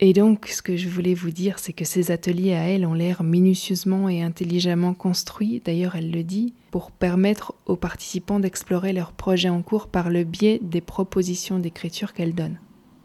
Et 0.00 0.12
donc, 0.12 0.48
ce 0.48 0.62
que 0.62 0.76
je 0.76 0.88
voulais 0.88 1.14
vous 1.14 1.30
dire, 1.30 1.58
c'est 1.58 1.72
que 1.72 1.84
ces 1.84 2.10
ateliers 2.10 2.54
à 2.54 2.68
elle 2.68 2.86
ont 2.86 2.94
l'air 2.94 3.22
minutieusement 3.22 4.08
et 4.08 4.22
intelligemment 4.22 4.94
construits, 4.94 5.62
d'ailleurs 5.64 5.94
elle 5.94 6.10
le 6.10 6.24
dit, 6.24 6.54
pour 6.72 6.90
permettre 6.90 7.54
aux 7.66 7.76
participants 7.76 8.40
d'explorer 8.40 8.92
leurs 8.92 9.12
projets 9.12 9.48
en 9.48 9.62
cours 9.62 9.86
par 9.86 10.10
le 10.10 10.24
biais 10.24 10.58
des 10.60 10.80
propositions 10.80 11.60
d'écriture 11.60 12.14
qu'elle 12.14 12.34
donne. 12.34 12.58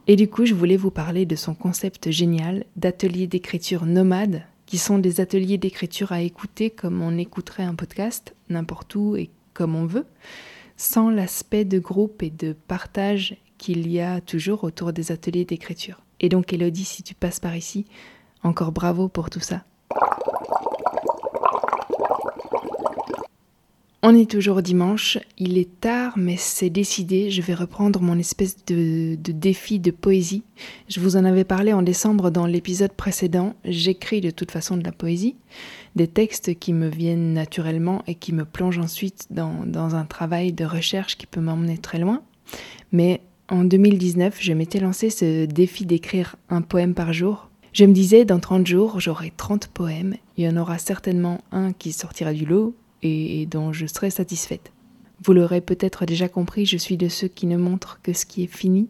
Et 0.08 0.16
du 0.16 0.30
coup, 0.30 0.46
je 0.46 0.56
voulais 0.56 0.78
vous 0.78 0.90
parler 0.90 1.26
de 1.26 1.36
son 1.36 1.54
concept 1.54 2.10
génial 2.10 2.66
d'ateliers 2.78 3.28
d'écriture 3.28 3.86
nomades, 3.86 4.44
qui 4.66 4.78
sont 4.78 5.00
des 5.00 5.20
ateliers 5.22 5.58
d'écriture 5.58 6.12
à 6.12 6.22
écouter 6.22 6.70
comme 6.70 7.02
on 7.02 7.18
écouterait 7.18 7.64
un 7.64 7.76
podcast, 7.76 8.34
n'importe 8.50 8.96
où 8.96 9.16
et 9.16 9.30
comme 9.54 9.76
on 9.76 9.86
veut, 9.86 10.06
sans 10.78 11.10
l'aspect 11.10 11.66
de 11.66 11.80
groupe 11.80 12.24
et 12.24 12.30
de 12.30 12.54
partage 12.54 13.36
qu'il 13.58 13.92
y 13.92 14.00
a 14.00 14.22
toujours 14.22 14.64
autour 14.64 14.94
des 14.94 15.12
ateliers 15.12 15.46
d'écriture. 15.46 16.02
Et 16.20 16.30
donc 16.30 16.52
Elodie, 16.54 16.86
si 16.86 17.04
tu 17.04 17.16
passes 17.16 17.40
par 17.40 17.56
ici, 17.56 17.86
encore 18.44 18.72
bravo 18.72 19.08
pour 19.08 19.30
tout 19.30 19.40
ça. 19.40 19.64
On 24.04 24.16
est 24.16 24.30
toujours 24.30 24.62
dimanche, 24.62 25.18
il 25.40 25.58
est 25.58 25.82
tard, 25.82 26.14
mais 26.16 26.38
c'est 26.38 26.70
décidé, 26.70 27.32
je 27.32 27.42
vais 27.42 27.56
reprendre 27.56 28.00
mon 28.00 28.18
espèce 28.18 28.56
de, 28.66 29.16
défi 29.16 29.80
de 29.80 29.92
poésie. 29.92 30.44
Je 30.88 31.00
vous 31.00 31.18
en 31.18 31.26
avais 31.26 31.44
parlé 31.44 31.74
en 31.74 31.82
décembre 31.82 32.30
dans 32.30 32.46
l'épisode 32.46 32.94
précédent, 32.94 33.56
j'écris 33.66 34.22
de 34.22 34.30
toute 34.30 34.52
façon 34.52 34.78
de 34.78 34.84
la 34.84 34.92
poésie, 34.92 35.36
des 35.96 36.08
textes 36.08 36.58
qui 36.60 36.74
me 36.74 36.88
viennent 36.88 37.34
naturellement 37.34 38.04
et 38.06 38.16
qui 38.16 38.34
me 38.34 38.46
plongent 38.46 38.80
ensuite 38.80 39.26
dans, 39.32 39.66
dans 39.66 39.96
un 39.96 40.06
travail 40.06 40.54
de 40.54 40.64
recherche 40.64 41.18
qui 41.18 41.26
peut 41.26 41.42
m'emmener 41.42 41.80
très 41.80 41.98
loin. 41.98 42.22
Mais 42.92 43.20
en 43.50 43.64
2019, 43.64 44.38
je 44.40 44.54
m'étais 44.54 44.80
lancé 44.80 45.10
ce 45.10 45.46
défi 45.46 45.86
d'écrire 45.86 46.36
un 46.50 46.62
poème 46.62 46.94
par 46.94 47.14
jour. 47.14 47.50
Je 47.74 47.86
me 47.86 47.94
disais, 47.94 48.26
dans 48.26 48.40
30 48.40 48.68
jours, 48.68 49.00
j'aurai 49.00 49.32
30 49.36 49.68
poèmes, 49.68 50.16
il 50.36 50.46
y 50.46 50.50
en 50.50 50.58
aura 50.58 50.78
certainement 50.78 51.42
un 51.52 51.74
qui 51.74 51.92
sortira 51.92 52.34
du 52.34 52.46
lot, 52.46 52.76
et, 53.04 53.46
dont 53.46 53.72
je 53.72 53.86
serai 53.86 54.10
satisfaite. 54.10 54.72
Vous 55.24 55.34
l'aurez 55.34 55.62
peut-être 55.62 56.06
déjà 56.06 56.30
compris, 56.30 56.66
je 56.66 56.78
suis 56.78 56.98
de 56.98 57.08
ceux 57.08 57.28
qui 57.28 57.48
ne 57.48 57.58
montrent 57.58 58.00
que 58.04 58.14
ce 58.14 58.26
qui 58.26 58.44
est 58.44 58.56
fini. 58.56 58.88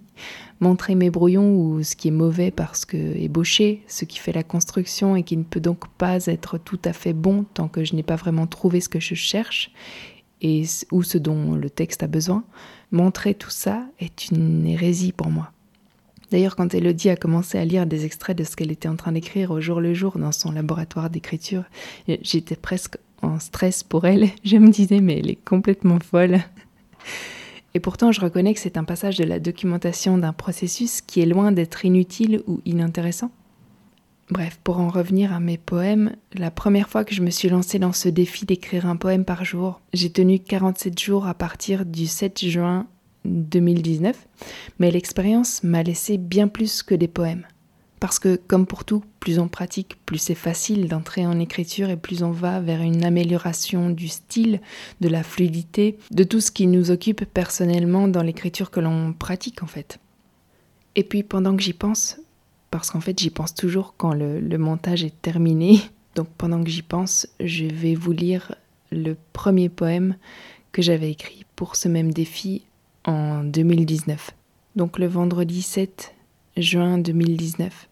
Montrer 0.59 0.95
mes 0.95 1.09
brouillons 1.09 1.55
ou 1.55 1.83
ce 1.83 1.95
qui 1.95 2.09
est 2.09 2.11
mauvais 2.11 2.51
parce 2.51 2.83
que 2.83 2.97
ébauché, 2.97 3.83
ce 3.87 4.05
qui 4.05 4.19
fait 4.19 4.33
la 4.33 4.43
construction 4.43 5.15
et 5.15 5.23
qui 5.23 5.37
ne 5.37 5.43
peut 5.43 5.61
donc 5.61 5.87
pas 5.97 6.25
être 6.25 6.57
tout 6.57 6.79
à 6.83 6.91
fait 6.91 7.13
bon 7.13 7.45
tant 7.53 7.69
que 7.69 7.85
je 7.85 7.95
n'ai 7.95 8.03
pas 8.03 8.17
vraiment 8.17 8.47
trouvé 8.47 8.81
ce 8.81 8.89
que 8.89 8.99
je 8.99 9.15
cherche 9.15 9.71
et 10.41 10.63
ou 10.91 11.03
ce 11.03 11.17
dont 11.17 11.55
le 11.55 11.69
texte 11.69 12.03
a 12.03 12.07
besoin. 12.07 12.43
Montrer 12.91 13.33
tout 13.33 13.49
ça 13.49 13.85
est 13.99 14.29
une 14.29 14.65
hérésie 14.65 15.11
pour 15.11 15.29
moi. 15.29 15.51
D'ailleurs, 16.31 16.55
quand 16.55 16.73
Elodie 16.73 17.09
a 17.09 17.15
commencé 17.15 17.57
à 17.57 17.65
lire 17.65 17.85
des 17.85 18.05
extraits 18.05 18.37
de 18.37 18.43
ce 18.43 18.55
qu'elle 18.55 18.71
était 18.71 18.89
en 18.89 18.97
train 18.97 19.13
d'écrire 19.13 19.51
au 19.51 19.61
jour 19.61 19.79
le 19.79 19.93
jour 19.93 20.17
dans 20.17 20.33
son 20.33 20.51
laboratoire 20.51 21.09
d'écriture, 21.09 21.63
j'étais 22.21 22.57
presque 22.57 22.97
en 23.21 23.39
stress 23.39 23.83
pour 23.83 24.05
elle. 24.05 24.27
Je 24.43 24.57
me 24.57 24.69
disais, 24.69 24.99
mais 24.99 25.19
elle 25.19 25.29
est 25.29 25.43
complètement 25.45 25.99
folle. 25.99 26.39
Et 27.73 27.79
pourtant, 27.79 28.11
je 28.11 28.21
reconnais 28.21 28.53
que 28.55 28.59
c'est 28.59 28.77
un 28.77 28.83
passage 28.83 29.17
de 29.17 29.23
la 29.23 29.39
documentation 29.39 30.17
d'un 30.17 30.33
processus 30.33 31.01
qui 31.01 31.21
est 31.21 31.27
loin 31.27 31.51
d'être 31.51 31.85
inutile 31.85 32.41
ou 32.47 32.59
inintéressant. 32.65 33.29
Bref, 34.29 34.59
pour 34.61 34.79
en 34.79 34.89
revenir 34.89 35.31
à 35.31 35.39
mes 35.39 35.57
poèmes, 35.57 36.13
la 36.33 36.51
première 36.51 36.89
fois 36.89 37.05
que 37.05 37.15
je 37.15 37.21
me 37.21 37.29
suis 37.29 37.47
lancée 37.47 37.79
dans 37.79 37.93
ce 37.93 38.09
défi 38.09 38.45
d'écrire 38.45 38.85
un 38.85 38.97
poème 38.97 39.23
par 39.23 39.45
jour, 39.45 39.79
j'ai 39.93 40.09
tenu 40.09 40.39
47 40.39 40.99
jours 40.99 41.27
à 41.27 41.33
partir 41.33 41.85
du 41.85 42.07
7 42.07 42.45
juin 42.45 42.87
2019, 43.23 44.27
mais 44.79 44.91
l'expérience 44.91 45.63
m'a 45.63 45.81
laissé 45.81 46.17
bien 46.17 46.49
plus 46.49 46.83
que 46.83 46.93
des 46.93 47.07
poèmes. 47.07 47.47
Parce 48.01 48.19
que, 48.19 48.35
comme 48.35 48.67
pour 48.67 48.83
tout, 48.83 49.01
plus 49.21 49.39
on 49.39 49.47
pratique, 49.47 49.95
plus 50.05 50.19
c'est 50.19 50.35
facile 50.35 50.89
d'entrer 50.89 51.25
en 51.25 51.39
écriture 51.39 51.89
et 51.89 51.97
plus 51.97 52.21
on 52.21 52.31
va 52.31 52.59
vers 52.59 52.81
une 52.81 53.05
amélioration 53.05 53.89
du 53.89 54.09
style, 54.09 54.59
de 54.99 55.07
la 55.07 55.23
fluidité, 55.23 55.97
de 56.11 56.25
tout 56.25 56.41
ce 56.41 56.51
qui 56.51 56.67
nous 56.67 56.91
occupe 56.91 57.23
personnellement 57.23 58.09
dans 58.09 58.23
l'écriture 58.23 58.71
que 58.71 58.81
l'on 58.81 59.13
pratique 59.13 59.63
en 59.63 59.67
fait. 59.67 59.99
Et 60.95 61.03
puis 61.03 61.23
pendant 61.23 61.55
que 61.55 61.63
j'y 61.63 61.73
pense, 61.73 62.19
parce 62.71 62.91
qu'en 62.91 63.01
fait 63.01 63.19
j'y 63.19 63.29
pense 63.29 63.53
toujours 63.53 63.95
quand 63.97 64.13
le, 64.13 64.57
montage 64.57 65.03
est 65.03 65.21
terminé, 65.21 65.81
donc 66.15 66.27
pendant 66.37 66.63
que 66.63 66.69
j'y 66.69 66.81
pense, 66.81 67.27
je 67.39 67.65
vais 67.65 67.95
vous 67.95 68.11
lire 68.11 68.55
le 68.91 69.15
premier 69.33 69.69
poème 69.69 70.15
que 70.71 70.81
j'avais 70.81 71.11
écrit 71.11 71.45
pour 71.55 71.75
ce 71.75 71.87
même 71.87 72.11
défi 72.11 72.63
en 73.05 73.43
2019. 73.43 74.31
Donc 74.75 74.99
le 74.99 75.07
vendredi 75.07 75.61
7 75.61 76.13
juin 76.55 76.97
2019. 76.97 77.89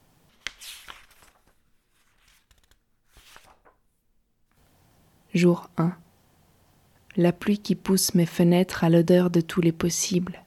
Jour 5.33 5.69
1. 5.77 5.93
La 7.17 7.33
pluie 7.33 7.57
qui 7.57 7.75
pousse 7.75 8.13
mes 8.13 8.25
fenêtres 8.25 8.83
à 8.83 8.89
l'odeur 8.89 9.29
de 9.29 9.41
tous 9.41 9.61
les 9.61 9.73
possibles. 9.73 10.44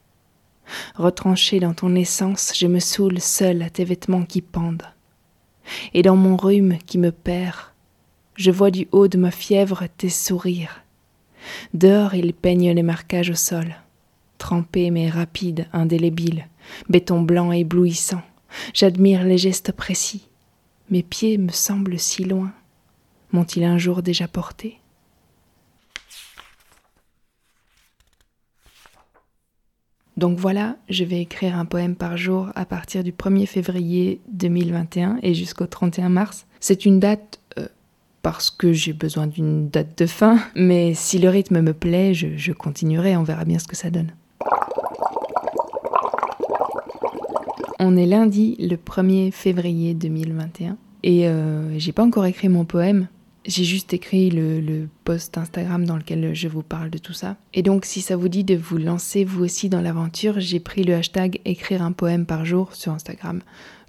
Retranché 0.95 1.61
dans 1.61 1.75
ton 1.75 1.95
essence, 1.95 2.53
je 2.57 2.67
me 2.67 2.81
saoule 2.81 3.21
seul 3.21 3.63
à 3.63 3.71
tes 3.71 3.85
vêtements 3.85 4.25
qui 4.25 4.43
pendent. 4.43 4.87
Et 5.95 6.03
dans 6.03 6.17
mon 6.17 6.37
rhume 6.37 6.79
qui 6.87 6.99
me 6.99 7.13
perd, 7.13 7.57
je 8.35 8.51
vois 8.51 8.71
du 8.71 8.89
haut 8.93 9.09
de 9.09 9.19
ma 9.19 9.31
fièvre 9.31 9.85
tes 9.97 10.09
sourires. 10.09 10.83
Dehors, 11.75 12.15
ils 12.15 12.35
peignent 12.35 12.73
les 12.73 12.83
marquages 12.83 13.31
au 13.31 13.35
sol, 13.35 13.75
trempés 14.39 14.91
mais 14.91 15.09
rapides, 15.09 15.67
indélébiles, 15.73 16.47
béton 16.89 17.23
blanc 17.23 17.53
éblouissant. 17.53 18.23
J'admire 18.75 19.25
les 19.25 19.39
gestes 19.39 19.73
précis. 19.73 20.29
Mes 20.91 21.03
pieds 21.03 21.37
me 21.37 21.53
semblent 21.53 21.99
si 21.99 22.25
loin. 22.25 22.53
M'ont-ils 23.33 23.65
un 23.65 23.77
jour 23.77 24.03
déjà 24.03 24.27
porté 24.27 24.79
Donc 30.19 30.37
voilà, 30.37 30.75
je 30.89 31.05
vais 31.05 31.21
écrire 31.21 31.57
un 31.57 31.65
poème 31.65 31.95
par 31.95 32.17
jour 32.17 32.49
à 32.57 32.65
partir 32.65 33.05
du 33.05 33.13
1er 33.13 33.47
février 33.47 34.21
2021 34.33 35.21
et 35.23 35.33
jusqu'au 35.33 35.67
31 35.67 36.09
mars. 36.09 36.45
C'est 36.59 36.85
une 36.85 36.99
date 36.99 37.39
euh, 37.57 37.69
parce 38.21 38.51
que 38.51 38.73
j'ai 38.73 38.93
besoin 38.93 39.29
d'une 39.29 39.69
date 39.69 39.97
de 39.97 40.07
fin, 40.07 40.41
mais 40.57 40.93
si 40.95 41.21
le 41.21 41.29
rythme 41.29 41.61
me 41.61 41.73
plaît, 41.73 42.15
je, 42.15 42.53
continuerai, 42.53 43.17
on 43.17 43.23
verra 43.23 43.45
bien 43.45 43.61
ce 43.61 43.69
que 43.69 43.77
ça 43.77 43.91
donne. 43.91 44.11
On 47.79 47.97
est 47.97 48.07
lundi 48.07 48.57
le 48.59 48.75
1er 48.75 49.31
février 49.31 49.95
2021 49.95 50.77
et 51.05 51.29
euh, 51.29 51.79
j'ai 51.79 51.93
pas 51.93 52.03
encore 52.03 52.27
écrit 52.27 52.49
mon 52.49 52.65
poème. 52.65 53.07
J'ai 53.49 53.65
juste 53.65 53.93
écrit 53.93 54.31
le, 54.31 54.89
post 55.05 55.37
Instagram 55.39 55.85
dans 55.85 55.97
lequel 55.97 56.35
je 56.35 56.47
vous 56.47 56.63
parle 56.63 56.91
de 56.91 56.99
tout 56.99 57.15
ça. 57.15 57.37
Et 57.55 57.63
donc, 57.63 57.87
si 57.87 58.03
ça 58.03 58.15
vous 58.15 58.29
dit 58.29 58.45
de 58.45 58.55
vous 58.55 58.77
lancer 58.77 59.25
vous 59.25 59.43
aussi 59.43 59.69
dans 59.69 59.81
l'aventure, 59.81 60.39
j'ai 60.39 60.61
pris 60.61 60.85
le 60.85 60.95
hashtag 60.95 61.41
écrire 61.45 61.83
un 61.83 61.93
poème 61.93 62.27
par 62.27 62.45
jour 62.45 62.75
sur 62.75 62.93
Instagram. 62.93 63.41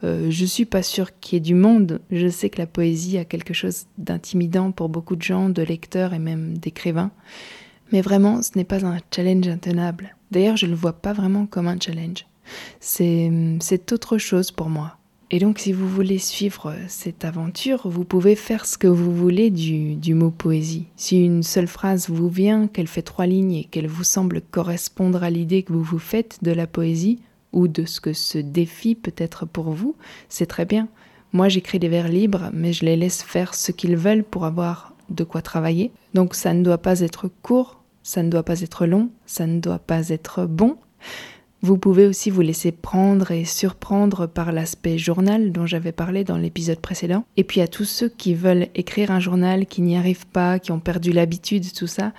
Euh, 0.04 0.32
je 0.32 0.46
suis 0.46 0.66
pas 0.66 0.82
sûre 0.82 1.20
qu'il 1.20 1.36
y 1.36 1.38
ait 1.38 1.42
du 1.42 1.56
monde. 1.56 2.00
Je 2.10 2.30
sais 2.30 2.50
que 2.50 2.58
la 2.58 2.68
poésie 2.68 3.18
a 3.18 3.26
quelque 3.26 3.54
chose 3.54 3.86
d'intimidant 3.98 4.72
pour 4.72 4.90
beaucoup 4.90 5.18
de 5.18 5.22
gens, 5.22 5.50
de 5.50 5.62
lecteurs 5.62 6.14
et 6.14 6.20
même 6.20 6.58
d'écrivains. 6.58 7.12
Mais 7.92 8.02
vraiment, 8.02 8.42
ce 8.42 8.52
n'est 8.56 8.64
pas 8.64 8.86
un 8.86 8.98
challenge 9.14 9.48
intenable. 9.48 10.16
D'ailleurs, 10.32 10.58
je 10.58 10.68
le 10.68 10.76
vois 10.76 10.94
pas 10.94 11.14
vraiment 11.14 11.46
comme 11.46 11.68
un 11.68 11.80
challenge 11.80 12.26
c'est 12.80 13.92
autre 13.92 14.18
chose 14.18 14.52
pour 14.52 14.70
moi. 14.70 14.99
Et 15.32 15.38
donc 15.38 15.60
si 15.60 15.74
vous 15.74 15.88
voulez 15.88 16.18
suivre 16.18 16.74
cette 16.88 17.24
aventure, 17.24 17.88
vous 17.88 18.04
pouvez 18.04 18.36
faire 18.36 18.66
ce 18.66 18.80
que 18.80 18.88
vous 18.88 19.14
voulez 19.16 19.52
du, 19.52 19.96
du 19.96 20.16
mot 20.16 20.32
poésie. 20.32 20.88
Si 20.96 21.24
une 21.24 21.44
seule 21.44 21.68
phrase 21.68 22.10
vous 22.10 22.30
vient, 22.30 22.68
qu'elle 22.68 22.88
fait 22.88 23.04
trois 23.04 23.28
lignes 23.28 23.54
et 23.54 23.64
qu'elle 23.66 23.88
vous 23.88 24.04
semble 24.04 24.42
correspondre 24.42 25.24
à 25.24 25.30
l'idée 25.30 25.62
que 25.62 25.74
vous 25.74 25.84
vous 25.84 26.00
faites 26.00 26.40
de 26.42 26.52
la 26.52 26.66
poésie, 26.66 27.20
ou 27.54 27.68
de 27.68 27.86
ce 27.86 28.02
que 28.02 28.14
ce 28.14 28.38
défi 28.38 28.96
peut 28.96 29.14
être 29.18 29.46
pour 29.46 29.72
vous, 29.72 29.96
c'est 30.30 30.46
très 30.46 30.66
bien. 30.66 30.88
Moi 31.32 31.50
j'écris 31.50 31.80
des 31.80 31.90
vers 31.90 32.08
libres, 32.08 32.50
mais 32.54 32.74
je 32.74 32.86
les 32.86 32.96
laisse 32.96 33.22
faire 33.22 33.54
ce 33.54 33.72
qu'ils 33.72 33.98
veulent 33.98 34.24
pour 34.24 34.46
avoir 34.46 34.94
de 35.10 35.24
quoi 35.24 35.42
travailler. 35.42 35.92
Donc 36.14 36.36
ça 36.36 36.54
ne 36.54 36.64
doit 36.64 36.80
pas 36.80 37.02
être 37.02 37.30
court, 37.42 37.84
ça 38.04 38.24
ne 38.24 38.30
doit 38.30 38.44
pas 38.44 38.62
être 38.62 38.86
long, 38.86 39.10
ça 39.26 39.46
ne 39.46 39.60
doit 39.60 39.80
pas 39.80 40.10
être 40.10 40.46
bon. 40.46 40.78
Vous 41.62 41.78
pouvez 41.78 42.08
aussi 42.08 42.30
vous 42.30 42.42
laisser 42.42 42.72
prendre 42.72 43.32
et 43.32 43.44
surprendre 43.44 44.28
par 44.28 44.54
l'aspect 44.54 44.98
journal 44.98 45.52
dont 45.52 45.66
j'avais 45.66 45.92
parlé 45.92 46.24
dans 46.24 46.38
l'épisode 46.38 46.80
précédent. 46.80 47.26
Et 47.36 47.44
puis 47.44 47.60
à 47.60 47.68
tous 47.68 47.84
ceux 47.84 48.08
qui 48.08 48.34
veulent 48.34 48.68
écrire 48.76 49.12
un 49.12 49.20
journal, 49.20 49.66
qui 49.66 49.82
n'y 49.82 49.98
arrivent 49.98 50.28
pas, 50.28 50.60
qui 50.60 50.72
ont 50.72 50.80
perdu 50.80 51.12
l'habitude, 51.12 51.74
tout 51.74 51.88
ça, 51.88 52.14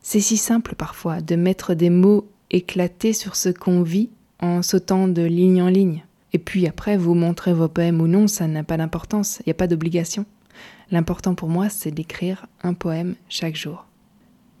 c'est 0.00 0.20
si 0.20 0.38
simple 0.38 0.74
parfois 0.76 1.20
de 1.20 1.36
mettre 1.36 1.74
des 1.74 1.90
mots 1.90 2.26
éclatés 2.50 3.12
sur 3.12 3.36
ce 3.36 3.50
qu'on 3.50 3.82
vit 3.82 4.08
en 4.40 4.62
sautant 4.62 5.08
de 5.08 5.22
ligne 5.22 5.62
en 5.62 5.68
ligne. 5.68 6.04
Et 6.32 6.38
puis 6.38 6.66
après, 6.66 6.96
vous 6.96 7.14
montrez 7.14 7.52
vos 7.52 7.68
poèmes 7.68 8.00
ou 8.00 8.06
non, 8.06 8.28
ça 8.28 8.46
n'a 8.46 8.64
pas 8.64 8.78
d'importance, 8.78 9.40
il 9.40 9.48
n'y 9.48 9.52
a 9.52 9.54
pas 9.54 9.66
d'obligation. 9.66 10.24
L'important 10.90 11.34
pour 11.34 11.48
moi, 11.48 11.68
c'est 11.68 11.90
d'écrire 11.90 12.46
un 12.62 12.72
poème 12.72 13.14
chaque 13.28 13.56
jour. 13.56 13.86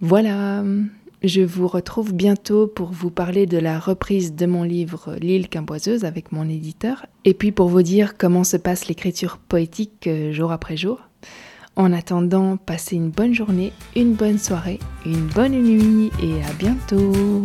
Voilà, 0.00 0.62
je 1.22 1.42
vous 1.42 1.68
retrouve 1.68 2.14
bientôt 2.14 2.66
pour 2.66 2.92
vous 2.92 3.10
parler 3.10 3.46
de 3.46 3.58
la 3.58 3.78
reprise 3.78 4.34
de 4.34 4.46
mon 4.46 4.62
livre 4.62 5.16
L'île 5.20 5.48
quimboiseuse 5.48 6.04
avec 6.04 6.32
mon 6.32 6.48
éditeur, 6.48 7.06
et 7.24 7.34
puis 7.34 7.52
pour 7.52 7.68
vous 7.68 7.82
dire 7.82 8.16
comment 8.16 8.44
se 8.44 8.56
passe 8.56 8.88
l'écriture 8.88 9.38
poétique 9.38 10.06
euh, 10.06 10.32
jour 10.32 10.52
après 10.52 10.76
jour. 10.76 11.00
En 11.76 11.92
attendant, 11.92 12.56
passez 12.56 12.96
une 12.96 13.10
bonne 13.10 13.34
journée, 13.34 13.72
une 13.94 14.14
bonne 14.14 14.38
soirée, 14.38 14.80
une 15.06 15.26
bonne 15.26 15.62
nuit 15.62 16.10
et 16.22 16.42
à 16.44 16.52
bientôt 16.58 17.44